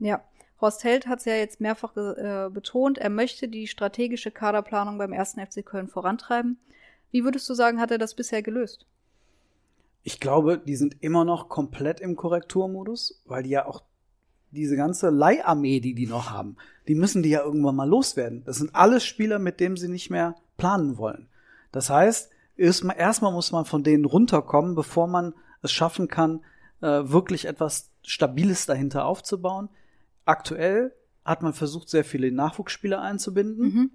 Ja, 0.00 0.24
Horst 0.60 0.84
Held 0.84 1.06
hat 1.06 1.18
es 1.20 1.24
ja 1.24 1.34
jetzt 1.34 1.60
mehrfach 1.60 1.96
äh, 1.96 2.48
betont, 2.50 2.98
er 2.98 3.10
möchte 3.10 3.48
die 3.48 3.66
strategische 3.66 4.30
Kaderplanung 4.30 4.98
beim 4.98 5.12
ersten 5.12 5.44
FC 5.44 5.64
Köln 5.64 5.88
vorantreiben. 5.88 6.58
Wie 7.10 7.24
würdest 7.24 7.48
du 7.48 7.54
sagen, 7.54 7.80
hat 7.80 7.90
er 7.90 7.98
das 7.98 8.14
bisher 8.14 8.42
gelöst? 8.42 8.86
Ich 10.02 10.20
glaube, 10.20 10.58
die 10.58 10.76
sind 10.76 10.96
immer 11.00 11.24
noch 11.24 11.48
komplett 11.48 12.00
im 12.00 12.16
Korrekturmodus, 12.16 13.22
weil 13.24 13.42
die 13.42 13.50
ja 13.50 13.66
auch 13.66 13.82
diese 14.50 14.76
ganze 14.76 15.10
Leiharmee, 15.10 15.80
die 15.80 15.94
die 15.94 16.06
noch 16.06 16.30
haben, 16.30 16.56
die 16.86 16.94
müssen 16.94 17.22
die 17.22 17.30
ja 17.30 17.42
irgendwann 17.42 17.76
mal 17.76 17.88
loswerden. 17.88 18.42
Das 18.44 18.56
sind 18.56 18.74
alles 18.74 19.04
Spieler, 19.04 19.38
mit 19.38 19.60
denen 19.60 19.76
sie 19.76 19.88
nicht 19.88 20.10
mehr 20.10 20.36
planen 20.56 20.98
wollen. 20.98 21.26
Das 21.72 21.90
heißt, 21.90 22.30
erstmal, 22.56 22.96
erstmal 22.96 23.32
muss 23.32 23.52
man 23.52 23.64
von 23.64 23.82
denen 23.82 24.04
runterkommen, 24.04 24.74
bevor 24.74 25.08
man 25.08 25.34
es 25.62 25.72
schaffen 25.72 26.08
kann, 26.08 26.40
äh, 26.80 26.86
wirklich 26.86 27.46
etwas 27.46 27.90
Stabiles 28.02 28.66
dahinter 28.66 29.06
aufzubauen. 29.06 29.68
Aktuell 30.24 30.92
hat 31.24 31.42
man 31.42 31.52
versucht, 31.52 31.88
sehr 31.88 32.04
viele 32.04 32.30
Nachwuchsspieler 32.30 33.00
einzubinden, 33.00 33.64
mhm. 33.64 33.90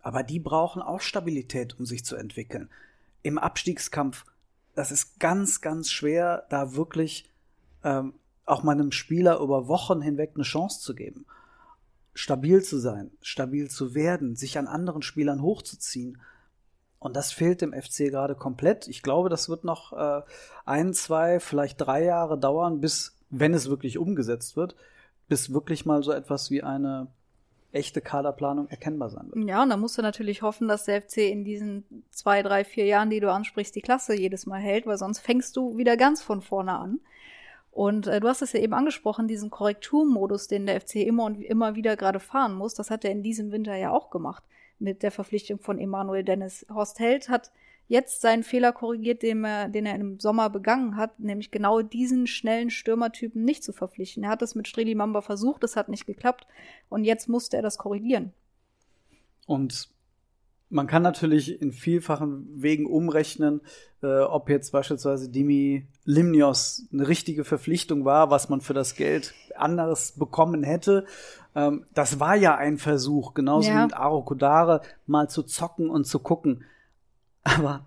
aber 0.00 0.22
die 0.22 0.38
brauchen 0.38 0.82
auch 0.82 1.00
Stabilität, 1.00 1.78
um 1.78 1.86
sich 1.86 2.04
zu 2.04 2.16
entwickeln. 2.16 2.68
Im 3.22 3.38
Abstiegskampf, 3.38 4.24
das 4.74 4.90
ist 4.90 5.18
ganz, 5.20 5.60
ganz 5.60 5.90
schwer, 5.90 6.46
da 6.50 6.74
wirklich 6.74 7.30
ähm, 7.84 8.14
auch 8.46 8.62
meinem 8.62 8.92
Spieler 8.92 9.38
über 9.38 9.68
Wochen 9.68 10.00
hinweg 10.00 10.32
eine 10.34 10.44
Chance 10.44 10.80
zu 10.80 10.94
geben. 10.94 11.24
Stabil 12.14 12.62
zu 12.62 12.78
sein, 12.78 13.10
stabil 13.22 13.70
zu 13.70 13.94
werden, 13.94 14.36
sich 14.36 14.58
an 14.58 14.66
anderen 14.66 15.02
Spielern 15.02 15.42
hochzuziehen. 15.42 16.20
Und 16.98 17.16
das 17.16 17.32
fehlt 17.32 17.62
dem 17.62 17.72
FC 17.72 18.10
gerade 18.10 18.34
komplett. 18.34 18.88
Ich 18.88 19.02
glaube, 19.02 19.28
das 19.28 19.48
wird 19.48 19.64
noch 19.64 19.92
äh, 19.92 20.22
ein, 20.66 20.92
zwei, 20.92 21.40
vielleicht 21.40 21.80
drei 21.80 22.04
Jahre 22.04 22.38
dauern, 22.38 22.80
bis, 22.80 23.16
wenn 23.30 23.54
es 23.54 23.70
wirklich 23.70 23.96
umgesetzt 23.96 24.56
wird, 24.56 24.74
bis 25.30 25.52
wirklich 25.54 25.86
mal 25.86 26.02
so 26.02 26.12
etwas 26.12 26.50
wie 26.50 26.62
eine 26.62 27.06
echte 27.72 28.00
Kaderplanung 28.00 28.68
erkennbar 28.68 29.10
sein 29.10 29.30
wird. 29.30 29.48
Ja, 29.48 29.62
und 29.62 29.70
da 29.70 29.76
musst 29.76 29.96
du 29.96 30.02
natürlich 30.02 30.42
hoffen, 30.42 30.66
dass 30.66 30.86
der 30.86 31.00
FC 31.00 31.18
in 31.18 31.44
diesen 31.44 31.84
zwei, 32.10 32.42
drei, 32.42 32.64
vier 32.64 32.84
Jahren, 32.84 33.10
die 33.10 33.20
du 33.20 33.32
ansprichst, 33.32 33.74
die 33.76 33.80
Klasse 33.80 34.18
jedes 34.18 34.44
Mal 34.46 34.58
hält, 34.58 34.86
weil 34.86 34.98
sonst 34.98 35.20
fängst 35.20 35.56
du 35.56 35.78
wieder 35.78 35.96
ganz 35.96 36.20
von 36.20 36.42
vorne 36.42 36.72
an. 36.72 36.98
Und 37.70 38.08
äh, 38.08 38.18
du 38.18 38.26
hast 38.26 38.42
es 38.42 38.52
ja 38.52 38.58
eben 38.58 38.74
angesprochen, 38.74 39.28
diesen 39.28 39.50
Korrekturmodus, 39.50 40.48
den 40.48 40.66
der 40.66 40.80
FC 40.80 40.96
immer 40.96 41.24
und 41.24 41.40
immer 41.40 41.76
wieder 41.76 41.96
gerade 41.96 42.18
fahren 42.18 42.54
muss, 42.54 42.74
das 42.74 42.90
hat 42.90 43.04
er 43.04 43.12
in 43.12 43.22
diesem 43.22 43.52
Winter 43.52 43.76
ja 43.76 43.92
auch 43.92 44.10
gemacht 44.10 44.42
mit 44.80 45.04
der 45.04 45.12
Verpflichtung 45.12 45.60
von 45.60 45.78
Emanuel 45.78 46.24
Dennis. 46.24 46.66
Horst 46.74 46.98
Held 46.98 47.28
hat 47.28 47.52
jetzt 47.90 48.20
seinen 48.20 48.44
Fehler 48.44 48.72
korrigiert, 48.72 49.22
den 49.22 49.44
er, 49.44 49.68
den 49.68 49.84
er 49.84 49.96
im 49.96 50.20
Sommer 50.20 50.48
begangen 50.48 50.96
hat, 50.96 51.18
nämlich 51.18 51.50
genau 51.50 51.82
diesen 51.82 52.28
schnellen 52.28 52.70
Stürmertypen 52.70 53.44
nicht 53.44 53.64
zu 53.64 53.72
verpflichten. 53.72 54.22
Er 54.22 54.30
hat 54.30 54.42
das 54.42 54.54
mit 54.54 54.68
Streli 54.68 54.94
Mamba 54.94 55.22
versucht, 55.22 55.64
es 55.64 55.74
hat 55.74 55.88
nicht 55.88 56.06
geklappt 56.06 56.46
und 56.88 57.02
jetzt 57.02 57.28
musste 57.28 57.56
er 57.56 57.62
das 57.62 57.78
korrigieren. 57.78 58.32
Und 59.44 59.88
man 60.68 60.86
kann 60.86 61.02
natürlich 61.02 61.60
in 61.60 61.72
vielfachen 61.72 62.46
Wegen 62.62 62.86
umrechnen, 62.86 63.60
äh, 64.04 64.20
ob 64.20 64.48
jetzt 64.50 64.70
beispielsweise 64.70 65.28
Dimi 65.28 65.88
Limnios 66.04 66.86
eine 66.92 67.08
richtige 67.08 67.42
Verpflichtung 67.42 68.04
war, 68.04 68.30
was 68.30 68.48
man 68.48 68.60
für 68.60 68.72
das 68.72 68.94
Geld 68.94 69.34
anderes 69.56 70.12
bekommen 70.12 70.62
hätte. 70.62 71.06
Ähm, 71.56 71.86
das 71.92 72.20
war 72.20 72.36
ja 72.36 72.54
ein 72.54 72.78
Versuch, 72.78 73.34
genauso 73.34 73.68
ja. 73.68 73.78
wie 73.78 73.82
mit 73.86 73.94
Aro 73.94 74.22
Kodare, 74.22 74.82
mal 75.08 75.28
zu 75.28 75.42
zocken 75.42 75.90
und 75.90 76.04
zu 76.04 76.20
gucken. 76.20 76.62
Aber 77.42 77.86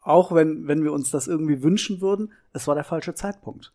auch 0.00 0.32
wenn, 0.32 0.66
wenn 0.66 0.84
wir 0.84 0.92
uns 0.92 1.10
das 1.10 1.28
irgendwie 1.28 1.62
wünschen 1.62 2.00
würden, 2.00 2.32
es 2.52 2.66
war 2.66 2.74
der 2.74 2.84
falsche 2.84 3.14
Zeitpunkt. 3.14 3.72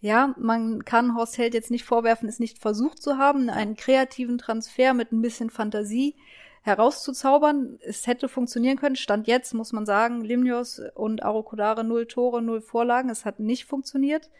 Ja, 0.00 0.34
man 0.36 0.84
kann 0.84 1.14
Horst 1.14 1.38
Held 1.38 1.54
jetzt 1.54 1.70
nicht 1.70 1.84
vorwerfen, 1.84 2.28
es 2.28 2.40
nicht 2.40 2.58
versucht 2.58 3.00
zu 3.00 3.18
haben, 3.18 3.48
einen 3.48 3.76
kreativen 3.76 4.38
Transfer 4.38 4.94
mit 4.94 5.12
ein 5.12 5.22
bisschen 5.22 5.48
Fantasie 5.48 6.16
herauszuzaubern. 6.62 7.78
Es 7.82 8.06
hätte 8.06 8.28
funktionieren 8.28 8.78
können. 8.78 8.96
Stand 8.96 9.26
jetzt, 9.26 9.54
muss 9.54 9.72
man 9.72 9.86
sagen, 9.86 10.22
Limnios 10.22 10.80
und 10.94 11.22
Arokodare 11.22 11.84
null 11.84 12.06
Tore, 12.06 12.42
null 12.42 12.60
Vorlagen. 12.60 13.10
Es 13.10 13.24
hat 13.24 13.40
nicht 13.40 13.66
funktioniert. 13.66 14.30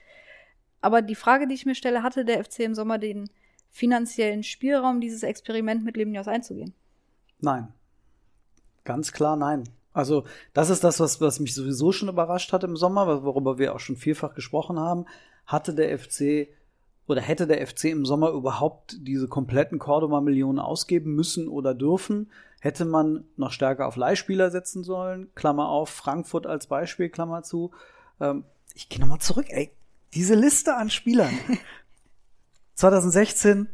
Aber 0.81 1.03
die 1.03 1.15
Frage, 1.15 1.47
die 1.47 1.55
ich 1.55 1.67
mir 1.67 1.77
stelle, 1.77 2.03
hatte 2.03 2.25
der 2.25 2.45
FC 2.45 2.61
im 2.61 2.75
Sommer 2.75 2.99
den 2.99 3.31
finanziellen 3.71 4.43
Spielraum, 4.43 5.01
dieses 5.01 5.23
Experiment 5.23 5.85
mit 5.85 5.97
Limnios 5.97 6.29
einzugehen? 6.29 6.75
Nein. 7.41 7.69
Ganz 8.85 9.13
klar 9.13 9.37
nein. 9.37 9.65
Also, 9.93 10.25
das 10.55 10.71
ist 10.71 10.85
das, 10.85 11.01
was, 11.01 11.21
was 11.21 11.41
mich 11.41 11.55
sowieso 11.55 11.93
schon 11.93 12.09
überrascht 12.09 12.53
hat 12.53 12.65
im 12.65 12.77
Sommer, 12.77 13.25
worüber 13.25 13.59
wir 13.59 13.75
auch 13.75 13.81
schon 13.81 13.97
vielfach 13.97 14.35
gesprochen 14.35 14.79
haben. 14.79 15.07
Hatte 15.47 15.75
der 15.75 15.99
FC 15.99 16.49
oder 17.07 17.21
hätte 17.21 17.47
der 17.47 17.67
FC 17.67 17.87
im 17.87 18.07
Sommer 18.07 18.31
überhaupt 18.31 18.97
diese 19.01 19.29
kompletten 19.29 19.79
Cordoba-Millionen 19.79 20.59
ausgeben 20.59 21.15
müssen 21.15 21.49
oder 21.49 21.75
dürfen? 21.75 22.31
Hätte 22.61 22.85
man 22.85 23.25
noch 23.37 23.51
stärker 23.51 23.87
auf 23.87 23.97
Leihspieler 23.97 24.51
setzen 24.51 24.85
sollen? 24.85 25.29
Klammer 25.35 25.69
auf, 25.69 25.91
Frankfurt 25.91 26.47
als 26.47 26.69
Beispiel, 26.69 27.09
Klammer 27.09 27.43
zu. 27.43 27.73
Ähm, 28.21 28.45
ich 28.75 28.89
gehe 28.89 29.01
nochmal 29.01 29.19
zurück, 29.19 29.47
ey. 29.49 29.73
Diese 30.15 30.35
Liste 30.35 30.77
an 30.77 30.89
Spielern. 30.89 31.33
2016 32.75 33.69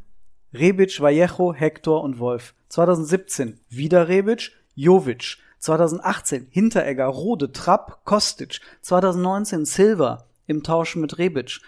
Rebic, 0.55 1.01
Vallejo, 1.01 1.53
Hector 1.53 2.03
und 2.03 2.19
Wolf. 2.19 2.55
2017 2.71 3.61
wieder 3.69 4.09
Rebic, 4.09 4.53
Jovic. 4.75 5.37
2018 5.59 6.49
Hinteregger, 6.51 7.07
Rode, 7.07 7.53
Trapp, 7.53 8.05
Kostic. 8.05 8.61
2019 8.83 9.64
Silva 9.64 10.27
im 10.47 10.62
Tausch 10.62 10.97
mit 10.97 11.18
Rebic 11.18 11.61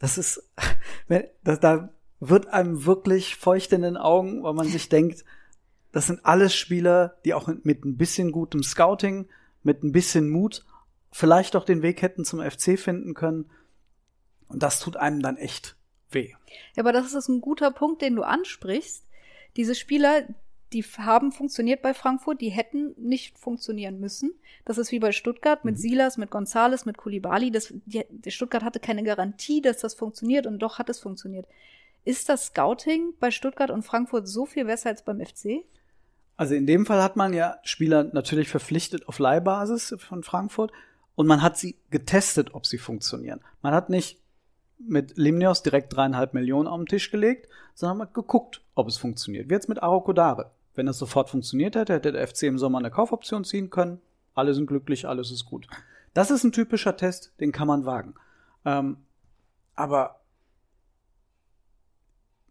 das 0.00 0.18
ist, 0.18 0.50
das, 1.44 1.60
da 1.60 1.90
wird 2.18 2.48
einem 2.48 2.84
wirklich 2.84 3.36
feucht 3.36 3.72
in 3.72 3.82
den 3.82 3.96
Augen, 3.96 4.42
weil 4.42 4.54
man 4.54 4.66
sich 4.66 4.88
denkt, 4.88 5.24
das 5.92 6.08
sind 6.08 6.24
alles 6.24 6.54
Spieler, 6.54 7.16
die 7.24 7.34
auch 7.34 7.48
mit 7.62 7.84
ein 7.84 7.96
bisschen 7.96 8.32
gutem 8.32 8.62
Scouting, 8.64 9.28
mit 9.62 9.84
ein 9.84 9.92
bisschen 9.92 10.28
Mut 10.28 10.64
vielleicht 11.12 11.56
auch 11.56 11.64
den 11.64 11.82
Weg 11.82 12.02
hätten 12.02 12.24
zum 12.24 12.40
FC 12.40 12.78
finden 12.78 13.14
können. 13.14 13.50
Und 14.48 14.62
das 14.62 14.80
tut 14.80 14.96
einem 14.96 15.22
dann 15.22 15.36
echt 15.36 15.76
weh. 16.10 16.32
Ja, 16.76 16.82
aber 16.82 16.92
das 16.92 17.12
ist 17.12 17.28
ein 17.28 17.40
guter 17.40 17.70
Punkt, 17.70 18.02
den 18.02 18.16
du 18.16 18.22
ansprichst. 18.22 19.04
Diese 19.56 19.74
Spieler, 19.74 20.22
die 20.72 20.82
haben 20.82 21.32
funktioniert 21.32 21.82
bei 21.82 21.94
Frankfurt, 21.94 22.40
die 22.40 22.50
hätten 22.50 22.94
nicht 22.96 23.38
funktionieren 23.38 23.98
müssen. 23.98 24.32
Das 24.64 24.78
ist 24.78 24.92
wie 24.92 25.00
bei 25.00 25.12
Stuttgart 25.12 25.64
mit 25.64 25.76
mhm. 25.76 25.80
Silas, 25.80 26.16
mit 26.16 26.30
Gonzales, 26.30 26.86
mit 26.86 26.96
Kulibali. 26.96 27.50
Das, 27.50 27.72
die, 27.86 28.04
die 28.08 28.30
Stuttgart 28.30 28.62
hatte 28.62 28.80
keine 28.80 29.02
Garantie, 29.02 29.60
dass 29.60 29.78
das 29.78 29.94
funktioniert 29.94 30.46
und 30.46 30.60
doch 30.60 30.78
hat 30.78 30.88
es 30.88 31.00
funktioniert. 31.00 31.46
Ist 32.04 32.28
das 32.28 32.46
Scouting 32.46 33.14
bei 33.18 33.30
Stuttgart 33.30 33.70
und 33.70 33.82
Frankfurt 33.82 34.28
so 34.28 34.46
viel 34.46 34.64
besser 34.64 34.90
als 34.90 35.04
beim 35.04 35.20
FC? 35.20 35.64
Also 36.36 36.54
in 36.54 36.66
dem 36.66 36.86
Fall 36.86 37.02
hat 37.02 37.16
man 37.16 37.34
ja 37.34 37.58
Spieler 37.64 38.04
natürlich 38.04 38.48
verpflichtet 38.48 39.08
auf 39.08 39.18
Leihbasis 39.18 39.94
von 39.98 40.22
Frankfurt 40.22 40.72
und 41.14 41.26
man 41.26 41.42
hat 41.42 41.58
sie 41.58 41.76
getestet, 41.90 42.54
ob 42.54 42.64
sie 42.64 42.78
funktionieren. 42.78 43.40
Man 43.60 43.74
hat 43.74 43.90
nicht 43.90 44.18
mit 44.78 45.18
Limnios 45.18 45.62
direkt 45.62 45.94
dreieinhalb 45.94 46.32
Millionen 46.32 46.66
auf 46.66 46.78
den 46.78 46.86
Tisch 46.86 47.10
gelegt, 47.10 47.48
sondern 47.74 47.98
man 47.98 48.06
hat 48.08 48.14
geguckt, 48.14 48.62
ob 48.74 48.88
es 48.88 48.96
funktioniert. 48.96 49.50
Wie 49.50 49.54
jetzt 49.54 49.68
mit 49.68 49.82
Arokodare. 49.82 50.52
Wenn 50.74 50.86
das 50.86 50.98
sofort 50.98 51.30
funktioniert 51.30 51.74
hätte, 51.74 51.94
hätte 51.94 52.12
der 52.12 52.26
FC 52.26 52.44
im 52.44 52.58
Sommer 52.58 52.78
eine 52.78 52.90
Kaufoption 52.90 53.44
ziehen 53.44 53.70
können. 53.70 54.00
Alle 54.34 54.54
sind 54.54 54.66
glücklich, 54.66 55.06
alles 55.08 55.30
ist 55.30 55.44
gut. 55.44 55.66
Das 56.14 56.30
ist 56.30 56.44
ein 56.44 56.52
typischer 56.52 56.96
Test, 56.96 57.32
den 57.40 57.52
kann 57.52 57.68
man 57.68 57.84
wagen. 57.84 58.14
Ähm, 58.64 58.98
aber 59.74 60.20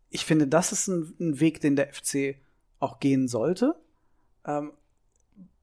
ich 0.09 0.25
finde, 0.25 0.47
das 0.47 0.71
ist 0.71 0.87
ein, 0.87 1.13
ein, 1.19 1.39
Weg, 1.39 1.61
den 1.61 1.75
der 1.75 1.93
FC 1.93 2.35
auch 2.79 2.99
gehen 2.99 3.27
sollte. 3.27 3.75
Ähm, 4.45 4.71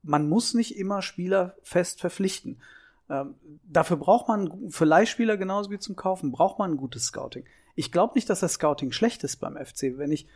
man 0.03 0.29
muss 0.29 0.55
nicht 0.55 0.77
immer 0.79 1.03
Spieler 1.03 1.57
fest 1.63 2.01
verpflichten. 2.01 2.61
Ähm, 3.09 3.35
dafür 3.65 3.97
braucht 3.97 4.29
man, 4.29 4.71
für 4.71 4.85
Leihspieler 4.85 5.37
genauso 5.37 5.71
wie 5.71 5.79
zum 5.79 5.97
Kaufen, 5.97 6.33
braucht 6.33 6.59
man 6.59 6.73
ein 6.73 6.77
gutes 6.77 7.07
Scouting. 7.07 7.45
Ich 7.75 7.93
glaube 7.93 8.15
nicht, 8.15 8.31
dass 8.31 8.41
das 8.41 8.55
Scouting 8.55 8.93
schlecht 8.93 9.25
ist 9.25 9.37
beim 9.37 9.57
FC. 9.57 9.97
Wenn 9.97 10.13
ich 10.13 10.27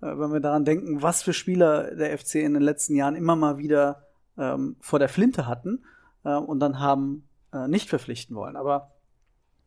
wenn 0.00 0.32
wir 0.32 0.40
daran 0.40 0.64
denken, 0.64 1.02
was 1.02 1.22
für 1.22 1.32
Spieler 1.32 1.94
der 1.94 2.16
FC 2.16 2.36
in 2.36 2.54
den 2.54 2.62
letzten 2.62 2.96
Jahren 2.96 3.16
immer 3.16 3.36
mal 3.36 3.58
wieder 3.58 4.06
ähm, 4.38 4.76
vor 4.80 4.98
der 4.98 5.08
Flinte 5.08 5.46
hatten 5.46 5.84
äh, 6.24 6.34
und 6.34 6.60
dann 6.60 6.80
haben 6.80 7.28
äh, 7.52 7.68
nicht 7.68 7.88
verpflichten 7.88 8.36
wollen. 8.36 8.56
Aber 8.56 8.92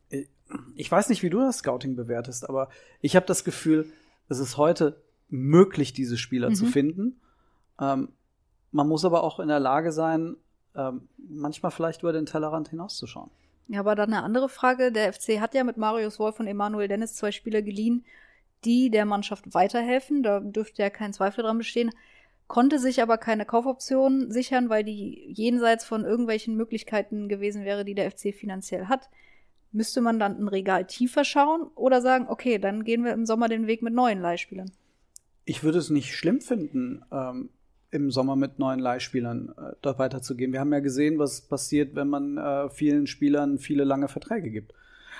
äh, 0.10 0.26
ich 0.76 0.91
weiß 0.91 1.10
nicht, 1.10 1.24
wie 1.24 1.30
du 1.30 1.39
das 1.39 1.60
Scouting 1.60 1.96
bewertest, 1.96 2.50
aber 2.50 2.69
ich 3.02 3.15
habe 3.15 3.26
das 3.26 3.43
Gefühl, 3.43 3.86
es 4.30 4.39
ist 4.39 4.58
heute 4.58 5.02
möglich, 5.30 5.93
diese 5.93 6.17
Spieler 6.17 6.50
mhm. 6.50 6.56
zu 6.56 6.65
finden. 6.65 7.22
Ähm, 7.80 8.10
man 8.72 8.88
muss 8.88 9.06
aber 9.06 9.24
auch 9.24 9.39
in 9.39 9.48
der 9.48 9.60
Lage 9.60 9.91
sein, 9.91 10.36
ähm, 10.76 11.08
manchmal 11.17 11.72
vielleicht 11.72 12.02
über 12.02 12.13
den 12.13 12.26
Tellerrand 12.26 12.69
hinauszuschauen. 12.69 13.30
Ja, 13.67 13.80
aber 13.80 13.96
dann 13.96 14.13
eine 14.13 14.24
andere 14.24 14.50
Frage. 14.50 14.91
Der 14.91 15.13
FC 15.13 15.39
hat 15.39 15.54
ja 15.54 15.63
mit 15.63 15.78
Marius 15.78 16.19
Wolf 16.19 16.39
und 16.39 16.48
Emanuel 16.48 16.88
Dennis 16.88 17.15
zwei 17.15 17.32
Spieler 17.32 17.62
geliehen, 17.62 18.04
die 18.65 18.89
der 18.89 19.06
Mannschaft 19.06 19.54
weiterhelfen. 19.54 20.23
Da 20.23 20.39
dürfte 20.39 20.82
ja 20.82 20.89
kein 20.89 21.13
Zweifel 21.13 21.43
dran 21.43 21.58
bestehen. 21.58 21.91
Konnte 22.47 22.80
sich 22.80 23.02
aber 23.02 23.17
keine 23.17 23.45
Kaufoption 23.45 24.30
sichern, 24.32 24.69
weil 24.69 24.84
die 24.84 25.32
jenseits 25.34 25.86
von 25.86 26.04
irgendwelchen 26.04 26.56
Möglichkeiten 26.56 27.30
gewesen 27.30 27.65
wäre, 27.65 27.86
die 27.86 27.95
der 27.95 28.12
FC 28.12 28.34
finanziell 28.34 28.88
hat. 28.88 29.10
Müsste 29.71 30.02
man 30.02 30.19
dann 30.19 30.38
ein 30.39 30.47
Regal 30.47 30.86
tiefer 30.86 31.23
schauen 31.23 31.63
oder 31.76 32.02
sagen, 32.02 32.28
okay, 32.30 32.60
dann 32.60 32.84
gehen 32.84 33.04
wir 33.04 33.13
im 33.13 33.26
Sommer 33.26 33.49
den 33.49 33.65
Weg 33.65 33.82
mit 33.82 33.93
neuen 33.93 34.21
Leihspielern? 34.21 34.71
Ich 35.45 35.63
würde 35.63 35.80
es 35.80 35.89
nicht 35.89 36.15
schlimm 36.15 36.41
finden, 36.41 37.04
ähm, 37.12 37.49
im 37.93 38.12
Sommer 38.12 38.36
mit 38.36 38.60
neuen 38.60 38.80
Leihspielern 38.80 39.54
äh, 39.58 39.76
da 39.82 39.97
weiterzugehen. 39.97 40.52
Wir 40.52 40.60
haben 40.60 40.73
ja 40.73 40.80
gesehen, 40.80 41.19
was 41.19 41.41
passiert, 41.41 41.95
wenn 41.95 42.08
man 42.08 42.38
äh, 42.38 42.69
vielen 42.69 43.08
Spielern 43.08 43.60
viele 43.60 43.84
lange 43.84 44.08
Verträge 44.08 44.52
gibt. 44.52 44.73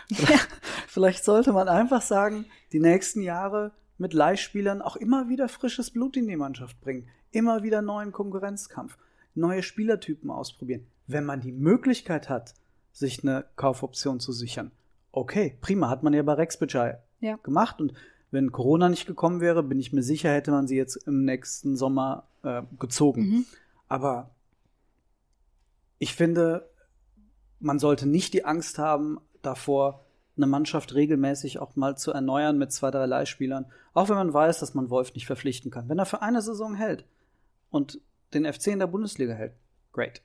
Ja. 0.10 0.40
Vielleicht 0.88 1.24
sollte 1.24 1.54
man 1.54 1.68
einfach 1.68 2.02
sagen, 2.02 2.46
die 2.72 2.80
nächsten 2.80 3.22
Jahre 3.22 3.72
mit 3.98 4.14
Leihspielern 4.14 4.82
auch 4.82 4.96
immer 4.96 5.30
wieder 5.30 5.48
frisches 5.48 5.92
Blut 5.92 6.18
in 6.18 6.28
die 6.28 6.36
Mannschaft 6.36 6.80
bringen, 6.82 7.08
immer 7.32 7.64
wieder 7.64 7.82
neuen 7.82 8.12
Konkurrenzkampf, 8.12 8.98
neue 9.36 9.64
Spielertypen 9.64 10.30
ausprobieren. 10.30 10.86
Wenn 11.08 11.26
man 11.26 11.42
die 11.42 11.52
Möglichkeit 11.52 12.30
hat, 12.30 12.54
sich 12.92 13.24
eine 13.24 13.46
Kaufoption 13.56 14.20
zu 14.20 14.32
sichern, 14.32 14.72
okay, 15.12 15.58
prima, 15.62 15.90
hat 15.90 16.04
man 16.04 16.14
ja 16.14 16.22
bei 16.24 16.34
Rex 16.34 16.60
ja. 17.20 17.38
gemacht 17.38 17.82
und 17.82 17.94
wenn 18.32 18.52
Corona 18.52 18.90
nicht 18.90 19.06
gekommen 19.06 19.42
wäre, 19.42 19.62
bin 19.62 19.80
ich 19.80 19.94
mir 19.94 20.02
sicher, 20.02 20.32
hätte 20.32 20.52
man 20.52 20.68
sie 20.68 20.76
jetzt 20.76 20.96
im 21.08 21.24
nächsten 21.24 21.76
Sommer 21.78 22.28
äh, 22.42 22.64
gezogen. 22.80 23.22
Mhm. 23.22 23.46
Aber 23.88 24.32
ich 26.00 26.16
finde, 26.16 26.68
man 27.60 27.78
sollte 27.78 28.08
nicht 28.08 28.34
die 28.34 28.44
Angst 28.44 28.80
haben 28.80 29.20
davor, 29.46 30.04
eine 30.36 30.48
Mannschaft 30.48 30.96
regelmäßig 30.96 31.60
auch 31.60 31.76
mal 31.76 31.96
zu 31.96 32.12
erneuern 32.12 32.58
mit 32.58 32.72
zwei, 32.72 32.90
drei 32.90 33.06
Leihspielern. 33.06 33.66
Auch 33.94 34.10
wenn 34.10 34.16
man 34.16 34.34
weiß, 34.34 34.60
dass 34.60 34.74
man 34.74 34.90
Wolf 34.90 35.14
nicht 35.14 35.28
verpflichten 35.28 35.70
kann. 35.70 35.90
Wenn 35.90 36.00
er 36.00 36.06
für 36.06 36.22
eine 36.22 36.42
Saison 36.42 36.76
hält 36.76 37.06
und 37.70 38.02
den 38.34 38.52
FC 38.52 38.68
in 38.68 38.80
der 38.80 38.88
Bundesliga 38.88 39.34
hält, 39.34 39.54
great. 39.92 40.24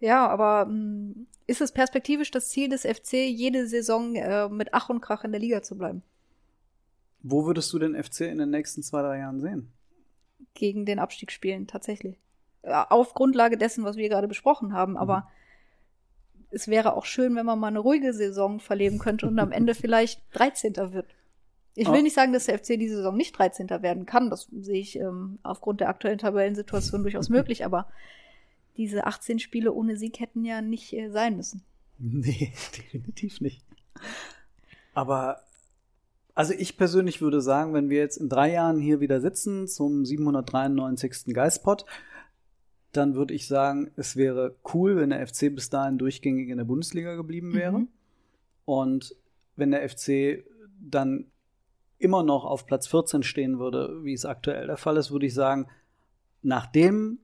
Ja, 0.00 0.28
aber 0.28 0.66
mh, 0.66 0.70
hm, 0.70 1.26
ist 1.46 1.62
es 1.62 1.72
perspektivisch 1.72 2.30
das 2.30 2.50
Ziel 2.50 2.68
des 2.68 2.82
FC, 2.82 3.14
jede 3.14 3.66
Saison 3.66 4.14
äh, 4.16 4.48
mit 4.48 4.68
Ach 4.72 4.90
und 4.90 5.00
Krach 5.00 5.24
in 5.24 5.32
der 5.32 5.40
Liga 5.40 5.62
zu 5.62 5.76
bleiben? 5.76 6.02
Wo 7.22 7.46
würdest 7.46 7.72
du 7.72 7.78
den 7.78 8.02
FC 8.02 8.22
in 8.22 8.38
den 8.38 8.50
nächsten 8.50 8.82
zwei, 8.82 9.00
drei 9.00 9.18
Jahren 9.18 9.40
sehen? 9.40 9.72
Gegen 10.52 10.84
den 10.84 10.98
Abstieg 10.98 11.32
spielen, 11.32 11.66
tatsächlich. 11.66 12.18
Auf 12.62 13.14
Grundlage 13.14 13.56
dessen, 13.56 13.84
was 13.84 13.96
wir 13.96 14.08
gerade 14.10 14.28
besprochen 14.28 14.74
haben, 14.74 14.98
aber 14.98 15.20
mhm 15.20 15.43
es 16.54 16.68
wäre 16.68 16.94
auch 16.94 17.04
schön, 17.04 17.34
wenn 17.36 17.46
man 17.46 17.58
mal 17.58 17.68
eine 17.68 17.80
ruhige 17.80 18.12
Saison 18.12 18.60
verleben 18.60 18.98
könnte 18.98 19.26
und 19.26 19.38
am 19.38 19.52
Ende 19.52 19.74
vielleicht 19.74 20.22
13. 20.32 20.76
wird. 20.92 21.06
Ich 21.74 21.88
will 21.88 21.98
oh. 21.98 22.02
nicht 22.02 22.14
sagen, 22.14 22.32
dass 22.32 22.46
der 22.46 22.58
FC 22.58 22.78
diese 22.78 22.96
Saison 22.96 23.16
nicht 23.16 23.36
13. 23.36 23.68
werden 23.68 24.06
kann. 24.06 24.30
Das 24.30 24.48
sehe 24.52 24.80
ich 24.80 24.96
ähm, 24.96 25.40
aufgrund 25.42 25.80
der 25.80 25.88
aktuellen 25.88 26.18
Tabellensituation 26.18 27.02
durchaus 27.02 27.28
möglich, 27.30 27.64
aber 27.64 27.88
diese 28.76 29.06
18 29.06 29.38
Spiele 29.38 29.72
ohne 29.72 29.96
Sieg 29.96 30.20
hätten 30.20 30.44
ja 30.44 30.62
nicht 30.62 30.92
äh, 30.92 31.10
sein 31.10 31.36
müssen. 31.36 31.62
Nee, 31.98 32.52
definitiv 32.76 33.40
nicht. 33.40 33.62
Aber 34.94 35.40
Also 36.34 36.52
ich 36.52 36.76
persönlich 36.76 37.20
würde 37.20 37.40
sagen, 37.40 37.74
wenn 37.74 37.90
wir 37.90 37.98
jetzt 37.98 38.16
in 38.16 38.28
drei 38.28 38.52
Jahren 38.52 38.78
hier 38.78 39.00
wieder 39.00 39.20
sitzen 39.20 39.66
zum 39.66 40.04
793. 40.04 41.34
Geistpot, 41.34 41.84
dann 42.96 43.14
würde 43.14 43.34
ich 43.34 43.46
sagen, 43.46 43.90
es 43.96 44.16
wäre 44.16 44.56
cool, 44.72 44.96
wenn 44.96 45.10
der 45.10 45.26
FC 45.26 45.54
bis 45.54 45.70
dahin 45.70 45.98
durchgängig 45.98 46.48
in 46.48 46.58
der 46.58 46.64
Bundesliga 46.64 47.14
geblieben 47.14 47.54
wäre. 47.54 47.80
Mhm. 47.80 47.88
Und 48.64 49.14
wenn 49.56 49.70
der 49.70 49.88
FC 49.88 50.44
dann 50.80 51.26
immer 51.98 52.22
noch 52.22 52.44
auf 52.44 52.66
Platz 52.66 52.86
14 52.86 53.22
stehen 53.22 53.58
würde, 53.58 54.04
wie 54.04 54.12
es 54.12 54.24
aktuell 54.24 54.66
der 54.66 54.76
Fall 54.76 54.96
ist, 54.96 55.10
würde 55.10 55.26
ich 55.26 55.34
sagen, 55.34 55.68
nach 56.42 56.66
dem 56.66 57.18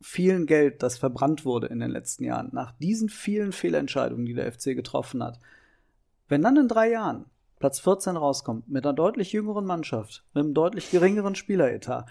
vielen 0.00 0.46
Geld, 0.46 0.82
das 0.82 0.98
verbrannt 0.98 1.44
wurde 1.44 1.66
in 1.66 1.80
den 1.80 1.90
letzten 1.90 2.24
Jahren, 2.24 2.48
nach 2.52 2.72
diesen 2.72 3.08
vielen 3.08 3.52
Fehlentscheidungen, 3.52 4.24
die 4.24 4.34
der 4.34 4.50
FC 4.50 4.74
getroffen 4.74 5.22
hat, 5.22 5.38
wenn 6.28 6.42
dann 6.42 6.56
in 6.56 6.68
drei 6.68 6.90
Jahren 6.90 7.26
Platz 7.58 7.80
14 7.80 8.16
rauskommt, 8.16 8.68
mit 8.68 8.86
einer 8.86 8.94
deutlich 8.94 9.32
jüngeren 9.32 9.66
Mannschaft, 9.66 10.24
mit 10.32 10.44
einem 10.44 10.54
deutlich 10.54 10.90
geringeren 10.90 11.34
Spieleretat, 11.34 12.08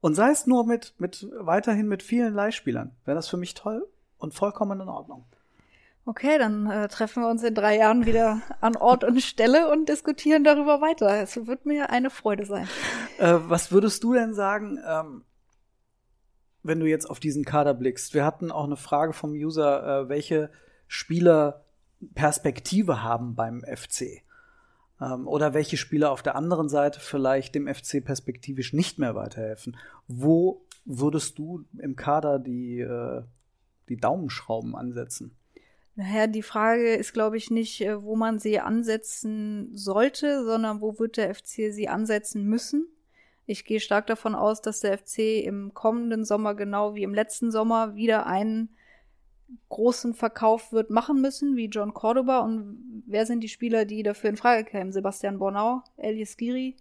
und 0.00 0.14
sei 0.14 0.30
es 0.30 0.46
nur 0.46 0.66
mit, 0.66 0.94
mit 0.98 1.26
weiterhin 1.38 1.88
mit 1.88 2.02
vielen 2.02 2.34
Leihspielern, 2.34 2.92
wäre 3.04 3.16
das 3.16 3.28
für 3.28 3.36
mich 3.36 3.54
toll 3.54 3.86
und 4.18 4.34
vollkommen 4.34 4.80
in 4.80 4.88
Ordnung. 4.88 5.24
Okay, 6.04 6.38
dann 6.38 6.70
äh, 6.70 6.88
treffen 6.88 7.22
wir 7.22 7.28
uns 7.28 7.42
in 7.42 7.54
drei 7.54 7.76
Jahren 7.76 8.06
wieder 8.06 8.40
an 8.62 8.76
Ort 8.76 9.04
und 9.04 9.20
Stelle 9.20 9.70
und 9.70 9.90
diskutieren 9.90 10.42
darüber 10.42 10.80
weiter. 10.80 11.20
Es 11.20 11.46
wird 11.46 11.66
mir 11.66 11.90
eine 11.90 12.08
Freude 12.08 12.46
sein. 12.46 12.66
Äh, 13.18 13.34
was 13.40 13.72
würdest 13.72 14.02
du 14.04 14.14
denn 14.14 14.32
sagen, 14.32 14.78
ähm, 14.86 15.24
wenn 16.62 16.80
du 16.80 16.86
jetzt 16.86 17.10
auf 17.10 17.20
diesen 17.20 17.44
Kader 17.44 17.74
blickst? 17.74 18.14
Wir 18.14 18.24
hatten 18.24 18.50
auch 18.50 18.64
eine 18.64 18.76
Frage 18.76 19.12
vom 19.12 19.32
User, 19.32 20.04
äh, 20.04 20.08
welche 20.08 20.50
Spieler 20.86 21.66
Perspektive 22.14 23.02
haben 23.02 23.34
beim 23.34 23.62
FC. 23.62 24.22
Ähm, 25.00 25.26
oder 25.26 25.54
welche 25.54 25.76
Spieler 25.76 26.10
auf 26.10 26.22
der 26.22 26.36
anderen 26.36 26.68
Seite 26.68 27.00
vielleicht 27.00 27.54
dem 27.54 27.72
FC 27.72 28.04
perspektivisch 28.04 28.72
nicht 28.72 28.98
mehr 28.98 29.14
weiterhelfen. 29.14 29.76
Wo 30.06 30.66
würdest 30.84 31.38
du 31.38 31.64
im 31.78 31.96
Kader 31.96 32.38
die, 32.38 32.80
äh, 32.80 33.22
die 33.88 33.96
Daumenschrauben 33.96 34.74
ansetzen? 34.74 35.36
Naja, 35.94 36.28
die 36.28 36.42
Frage 36.42 36.94
ist, 36.94 37.12
glaube 37.12 37.36
ich, 37.36 37.50
nicht, 37.50 37.80
äh, 37.80 38.02
wo 38.02 38.16
man 38.16 38.38
sie 38.38 38.60
ansetzen 38.60 39.76
sollte, 39.76 40.44
sondern 40.44 40.80
wo 40.80 40.98
wird 40.98 41.16
der 41.16 41.34
FC 41.34 41.72
sie 41.72 41.88
ansetzen 41.88 42.44
müssen. 42.44 42.86
Ich 43.46 43.64
gehe 43.64 43.80
stark 43.80 44.06
davon 44.06 44.34
aus, 44.34 44.60
dass 44.60 44.80
der 44.80 44.96
FC 44.98 45.42
im 45.44 45.74
kommenden 45.74 46.24
Sommer 46.24 46.54
genau 46.54 46.94
wie 46.94 47.02
im 47.02 47.14
letzten 47.14 47.50
Sommer 47.50 47.94
wieder 47.96 48.26
einen 48.26 48.76
großen 49.68 50.14
Verkauf 50.14 50.72
wird 50.72 50.90
machen 50.90 51.20
müssen, 51.20 51.56
wie 51.56 51.66
John 51.66 51.94
Cordoba. 51.94 52.40
Und 52.40 53.02
wer 53.06 53.26
sind 53.26 53.40
die 53.40 53.48
Spieler, 53.48 53.84
die 53.84 54.02
dafür 54.02 54.30
in 54.30 54.36
Frage 54.36 54.64
kämen? 54.64 54.92
Sebastian 54.92 55.38
Bornau, 55.38 55.82
Elias 55.96 56.36
Giri, 56.36 56.76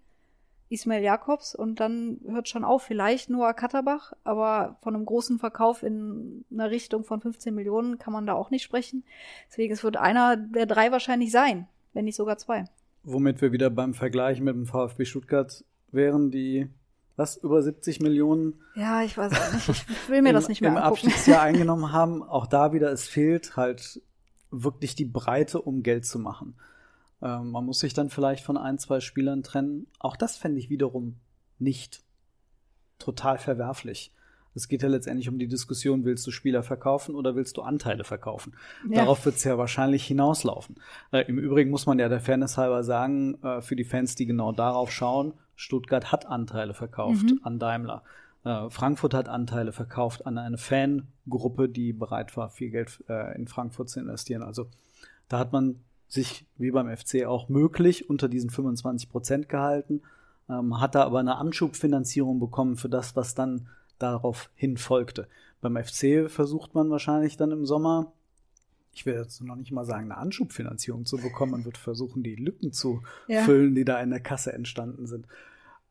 Ismail 0.69 1.01
Jakobs 1.01 1.55
und 1.55 1.79
dann 1.79 2.19
hört 2.27 2.49
schon 2.49 2.65
auf, 2.65 2.83
vielleicht 2.83 3.29
Noah 3.29 3.53
Katterbach, 3.53 4.13
aber 4.23 4.77
von 4.81 4.95
einem 4.95 5.05
großen 5.05 5.39
Verkauf 5.39 5.81
in 5.83 6.43
einer 6.51 6.69
Richtung 6.69 7.05
von 7.05 7.21
15 7.21 7.55
Millionen 7.55 7.99
kann 7.99 8.13
man 8.13 8.25
da 8.25 8.33
auch 8.33 8.49
nicht 8.49 8.63
sprechen. 8.63 9.03
Deswegen, 9.49 9.73
es 9.73 9.83
wird 9.83 9.97
einer 9.97 10.35
der 10.35 10.65
drei 10.65 10.91
wahrscheinlich 10.91 11.31
sein, 11.31 11.67
wenn 11.93 12.05
nicht 12.05 12.15
sogar 12.15 12.37
zwei. 12.37 12.65
Womit 13.03 13.41
wir 13.41 13.53
wieder 13.53 13.69
beim 13.69 13.93
Vergleich 13.93 14.41
mit 14.41 14.55
dem 14.55 14.65
VfB 14.65 15.05
Stuttgart 15.05 15.63
wären, 15.91 16.31
die 16.31 16.67
was 17.17 17.35
über 17.35 17.61
70 17.61 17.99
Millionen. 17.99 18.61
Ja, 18.75 19.03
ich 19.03 19.17
weiß 19.17 19.33
auch 19.33 19.53
nicht. 19.53 19.69
Ich 19.89 20.09
will 20.09 20.21
mir 20.21 20.29
im, 20.29 20.35
das 20.35 20.47
nicht 20.47 20.61
mehr 20.61 20.69
im 20.69 20.77
angucken. 20.77 21.07
Abstiegsjahr 21.07 21.41
eingenommen 21.41 21.91
haben. 21.91 22.23
Auch 22.23 22.47
da 22.47 22.71
wieder, 22.71 22.91
es 22.91 23.07
fehlt 23.07 23.57
halt 23.57 24.01
wirklich 24.51 24.95
die 24.95 25.05
Breite, 25.05 25.61
um 25.61 25.83
Geld 25.83 26.05
zu 26.05 26.19
machen. 26.19 26.55
Ähm, 27.21 27.51
man 27.51 27.65
muss 27.65 27.79
sich 27.79 27.93
dann 27.93 28.09
vielleicht 28.09 28.45
von 28.45 28.55
ein, 28.55 28.77
zwei 28.77 28.99
Spielern 28.99 29.43
trennen. 29.43 29.87
Auch 29.99 30.15
das 30.15 30.37
fände 30.37 30.59
ich 30.59 30.69
wiederum 30.69 31.17
nicht 31.59 32.03
total 32.99 33.39
verwerflich. 33.39 34.13
Es 34.53 34.67
geht 34.67 34.81
ja 34.81 34.89
letztendlich 34.89 35.29
um 35.29 35.37
die 35.37 35.47
Diskussion, 35.47 36.03
willst 36.03 36.25
du 36.25 36.31
Spieler 36.31 36.63
verkaufen 36.63 37.13
oder 37.13 37.35
willst 37.35 37.57
du 37.57 37.61
Anteile 37.61 38.03
verkaufen? 38.03 38.55
Ja. 38.89 39.01
Darauf 39.01 39.23
wird 39.25 39.35
es 39.35 39.43
ja 39.43 39.57
wahrscheinlich 39.57 40.05
hinauslaufen. 40.05 40.75
Äh, 41.11 41.25
Im 41.27 41.37
Übrigen 41.37 41.69
muss 41.71 41.85
man 41.85 41.99
ja 41.99 42.09
der 42.09 42.21
Fairness 42.21 42.57
halber 42.57 42.83
sagen, 42.83 43.41
äh, 43.43 43.61
für 43.61 43.75
die 43.75 43.83
Fans, 43.83 44.15
die 44.15 44.25
genau 44.25 44.51
darauf 44.51 44.91
schauen, 44.91 45.33
Stuttgart 45.57 46.11
hat 46.11 46.27
Anteile 46.27 46.73
verkauft 46.73 47.25
mhm. 47.25 47.39
an 47.41 47.59
Daimler. 47.59 48.03
Äh, 48.45 48.69
Frankfurt 48.69 49.13
hat 49.15 49.27
Anteile 49.27 49.73
verkauft 49.73 50.25
an 50.25 50.37
eine 50.37 50.57
Fangruppe, 50.57 51.67
die 51.67 51.91
bereit 51.91 52.37
war, 52.37 52.49
viel 52.49 52.69
Geld 52.69 53.03
äh, 53.09 53.35
in 53.35 53.47
Frankfurt 53.47 53.89
zu 53.89 53.99
investieren. 53.99 54.43
Also 54.43 54.67
da 55.27 55.39
hat 55.39 55.51
man 55.51 55.81
sich 56.07 56.45
wie 56.57 56.71
beim 56.71 56.95
FC 56.95 57.25
auch 57.25 57.49
möglich 57.49 58.09
unter 58.09 58.29
diesen 58.29 58.51
25 58.51 59.09
Prozent 59.09 59.49
gehalten, 59.49 60.03
ähm, 60.47 60.79
hat 60.79 60.93
da 60.93 61.03
aber 61.03 61.19
eine 61.19 61.37
Anschubfinanzierung 61.37 62.39
bekommen 62.39 62.77
für 62.77 62.87
das, 62.87 63.15
was 63.15 63.33
dann 63.33 63.67
darauf 63.97 64.51
hin 64.53 64.77
folgte. 64.77 65.27
Beim 65.59 65.75
FC 65.75 66.29
versucht 66.29 66.75
man 66.75 66.91
wahrscheinlich 66.91 67.35
dann 67.35 67.51
im 67.51 67.65
Sommer, 67.65 68.13
ich 68.97 69.05
will 69.05 69.13
jetzt 69.13 69.41
noch 69.41 69.55
nicht 69.55 69.71
mal 69.71 69.85
sagen, 69.85 70.05
eine 70.05 70.17
Anschubfinanzierung 70.17 71.05
zu 71.05 71.17
bekommen. 71.17 71.51
Man 71.51 71.65
wird 71.65 71.77
versuchen, 71.77 72.23
die 72.23 72.33
Lücken 72.33 72.73
zu 72.73 73.03
ja. 73.27 73.43
füllen, 73.43 73.75
die 73.75 73.85
da 73.85 74.01
in 74.01 74.09
der 74.09 74.19
Kasse 74.19 74.53
entstanden 74.53 75.05
sind. 75.05 75.27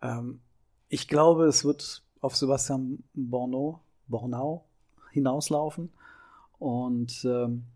Ähm, 0.02 0.40
ich 0.88 1.06
glaube, 1.06 1.46
es 1.46 1.64
wird 1.64 2.02
auf 2.20 2.34
Sebastian 2.34 3.04
Bornau, 3.14 3.80
Bornau 4.08 4.64
hinauslaufen. 5.12 5.92
Und 6.58 7.24
ähm, 7.24 7.66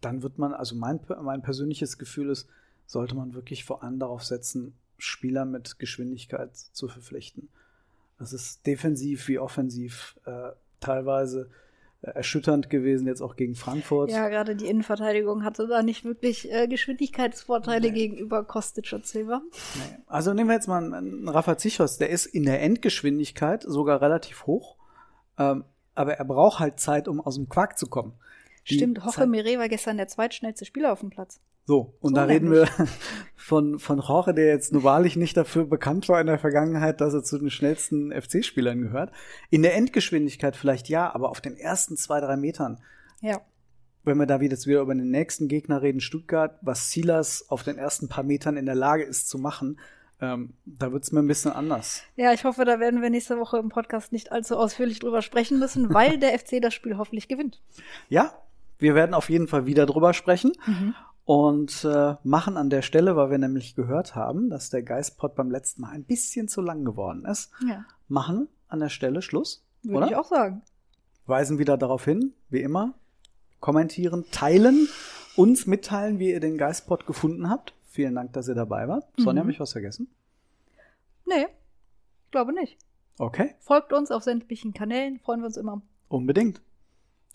dann 0.00 0.22
wird 0.22 0.38
man, 0.38 0.54
also 0.54 0.76
mein, 0.76 1.00
mein 1.20 1.42
persönliches 1.42 1.98
Gefühl 1.98 2.30
ist, 2.30 2.48
sollte 2.86 3.16
man 3.16 3.34
wirklich 3.34 3.64
vor 3.64 3.82
allem 3.82 3.98
darauf 3.98 4.22
setzen, 4.22 4.74
Spieler 4.96 5.44
mit 5.44 5.80
Geschwindigkeit 5.80 6.56
zu 6.56 6.86
verpflichten. 6.86 7.48
Das 8.16 8.32
ist 8.32 8.64
defensiv 8.64 9.26
wie 9.26 9.40
offensiv 9.40 10.20
äh, 10.24 10.50
teilweise 10.78 11.50
erschütternd 12.06 12.70
gewesen, 12.70 13.06
jetzt 13.06 13.20
auch 13.20 13.36
gegen 13.36 13.54
Frankfurt. 13.54 14.10
Ja, 14.10 14.28
gerade 14.28 14.56
die 14.56 14.66
Innenverteidigung 14.66 15.44
hatte 15.44 15.66
da 15.66 15.82
nicht 15.82 16.04
wirklich 16.04 16.52
äh, 16.52 16.66
Geschwindigkeitsvorteile 16.68 17.88
nee. 17.88 17.94
gegenüber 17.98 18.44
Kostic 18.44 18.92
und 18.92 19.06
Silva. 19.06 19.42
Nee. 19.74 19.96
Also 20.06 20.34
nehmen 20.34 20.48
wir 20.48 20.54
jetzt 20.54 20.68
mal 20.68 20.82
einen, 20.82 20.94
einen 20.94 21.28
Rafa 21.28 21.56
Zichos, 21.56 21.98
der 21.98 22.10
ist 22.10 22.26
in 22.26 22.44
der 22.44 22.62
Endgeschwindigkeit 22.62 23.62
sogar 23.62 24.02
relativ 24.02 24.46
hoch, 24.46 24.76
ähm, 25.38 25.64
aber 25.94 26.14
er 26.14 26.24
braucht 26.24 26.60
halt 26.60 26.80
Zeit, 26.80 27.08
um 27.08 27.20
aus 27.20 27.36
dem 27.36 27.48
Quark 27.48 27.78
zu 27.78 27.86
kommen. 27.86 28.14
Stimmt, 28.64 29.04
Hoche 29.04 29.26
Mire 29.26 29.58
war 29.58 29.68
gestern 29.68 29.96
der 29.98 30.08
zweitschnellste 30.08 30.64
Spieler 30.64 30.92
auf 30.92 31.00
dem 31.00 31.10
Platz. 31.10 31.40
So, 31.66 31.94
und 32.00 32.10
so 32.10 32.16
da 32.16 32.24
reden 32.24 32.50
wir 32.50 32.68
von, 33.36 33.78
von 33.78 34.00
Jorge, 34.00 34.34
der 34.34 34.46
jetzt 34.46 34.72
nur 34.72 34.84
wahrlich 34.84 35.16
nicht 35.16 35.36
dafür 35.36 35.64
bekannt 35.64 36.08
war 36.08 36.20
in 36.20 36.26
der 36.26 36.38
Vergangenheit, 36.38 37.00
dass 37.00 37.14
er 37.14 37.24
zu 37.24 37.38
den 37.38 37.50
schnellsten 37.50 38.12
FC-Spielern 38.12 38.80
gehört. 38.80 39.12
In 39.50 39.62
der 39.62 39.74
Endgeschwindigkeit 39.74 40.56
vielleicht 40.56 40.88
ja, 40.88 41.14
aber 41.14 41.30
auf 41.30 41.40
den 41.40 41.56
ersten 41.56 41.96
zwei, 41.96 42.20
drei 42.20 42.36
Metern. 42.36 42.80
Ja. 43.20 43.40
Wenn 44.02 44.18
wir 44.18 44.26
da 44.26 44.38
jetzt 44.40 44.66
wieder 44.66 44.82
über 44.82 44.94
den 44.94 45.10
nächsten 45.10 45.48
Gegner 45.48 45.80
reden, 45.80 46.00
Stuttgart, 46.00 46.58
was 46.60 46.90
Silas 46.90 47.46
auf 47.48 47.62
den 47.62 47.78
ersten 47.78 48.08
paar 48.08 48.24
Metern 48.24 48.58
in 48.58 48.66
der 48.66 48.74
Lage 48.74 49.02
ist 49.02 49.30
zu 49.30 49.38
machen, 49.38 49.80
ähm, 50.20 50.52
da 50.66 50.92
wird's 50.92 51.12
mir 51.12 51.20
ein 51.20 51.26
bisschen 51.26 51.52
anders. 51.52 52.02
Ja, 52.14 52.32
ich 52.34 52.44
hoffe, 52.44 52.66
da 52.66 52.78
werden 52.78 53.00
wir 53.00 53.08
nächste 53.08 53.38
Woche 53.38 53.58
im 53.58 53.70
Podcast 53.70 54.12
nicht 54.12 54.32
allzu 54.32 54.58
ausführlich 54.58 54.98
drüber 54.98 55.22
sprechen 55.22 55.58
müssen, 55.58 55.92
weil 55.94 56.18
der 56.18 56.38
FC 56.38 56.60
das 56.60 56.74
Spiel 56.74 56.98
hoffentlich 56.98 57.28
gewinnt. 57.28 57.62
Ja, 58.10 58.34
wir 58.78 58.94
werden 58.94 59.14
auf 59.14 59.30
jeden 59.30 59.48
Fall 59.48 59.64
wieder 59.64 59.86
drüber 59.86 60.12
sprechen. 60.12 60.52
Mhm 60.66 60.94
und 61.24 61.84
äh, 61.84 62.16
machen 62.22 62.56
an 62.56 62.70
der 62.70 62.82
Stelle, 62.82 63.16
weil 63.16 63.30
wir 63.30 63.38
nämlich 63.38 63.74
gehört 63.74 64.14
haben, 64.14 64.50
dass 64.50 64.70
der 64.70 64.82
Geistpot 64.82 65.34
beim 65.34 65.50
letzten 65.50 65.82
Mal 65.82 65.90
ein 65.90 66.04
bisschen 66.04 66.48
zu 66.48 66.60
lang 66.60 66.84
geworden 66.84 67.24
ist, 67.24 67.50
ja. 67.66 67.84
machen 68.08 68.48
an 68.68 68.80
der 68.80 68.90
Stelle 68.90 69.22
Schluss. 69.22 69.64
Würde 69.82 69.98
oder? 69.98 70.06
ich 70.08 70.16
auch 70.16 70.26
sagen. 70.26 70.62
Weisen 71.26 71.58
wieder 71.58 71.78
darauf 71.78 72.04
hin, 72.04 72.34
wie 72.50 72.60
immer, 72.60 72.94
kommentieren, 73.60 74.26
teilen, 74.30 74.88
uns 75.36 75.66
mitteilen, 75.66 76.18
wie 76.18 76.30
ihr 76.30 76.40
den 76.40 76.58
Geistpot 76.58 77.06
gefunden 77.06 77.48
habt. 77.48 77.74
Vielen 77.86 78.14
Dank, 78.14 78.32
dass 78.34 78.48
ihr 78.48 78.54
dabei 78.54 78.88
wart. 78.88 79.06
Mhm. 79.18 79.22
Sonja, 79.22 79.40
habe 79.40 79.50
ich 79.50 79.60
was 79.60 79.72
vergessen? 79.72 80.08
Nee, 81.24 81.46
glaube 82.30 82.52
nicht. 82.52 82.76
Okay. 83.18 83.54
Folgt 83.60 83.92
uns 83.92 84.10
auf 84.10 84.24
sämtlichen 84.24 84.74
Kanälen, 84.74 85.20
freuen 85.20 85.40
wir 85.40 85.46
uns 85.46 85.56
immer. 85.56 85.80
Unbedingt. 86.08 86.60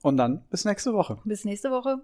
Und 0.01 0.17
dann 0.17 0.43
bis 0.49 0.65
nächste 0.65 0.93
Woche. 0.93 1.17
Bis 1.23 1.45
nächste 1.45 1.71
Woche. 1.71 2.03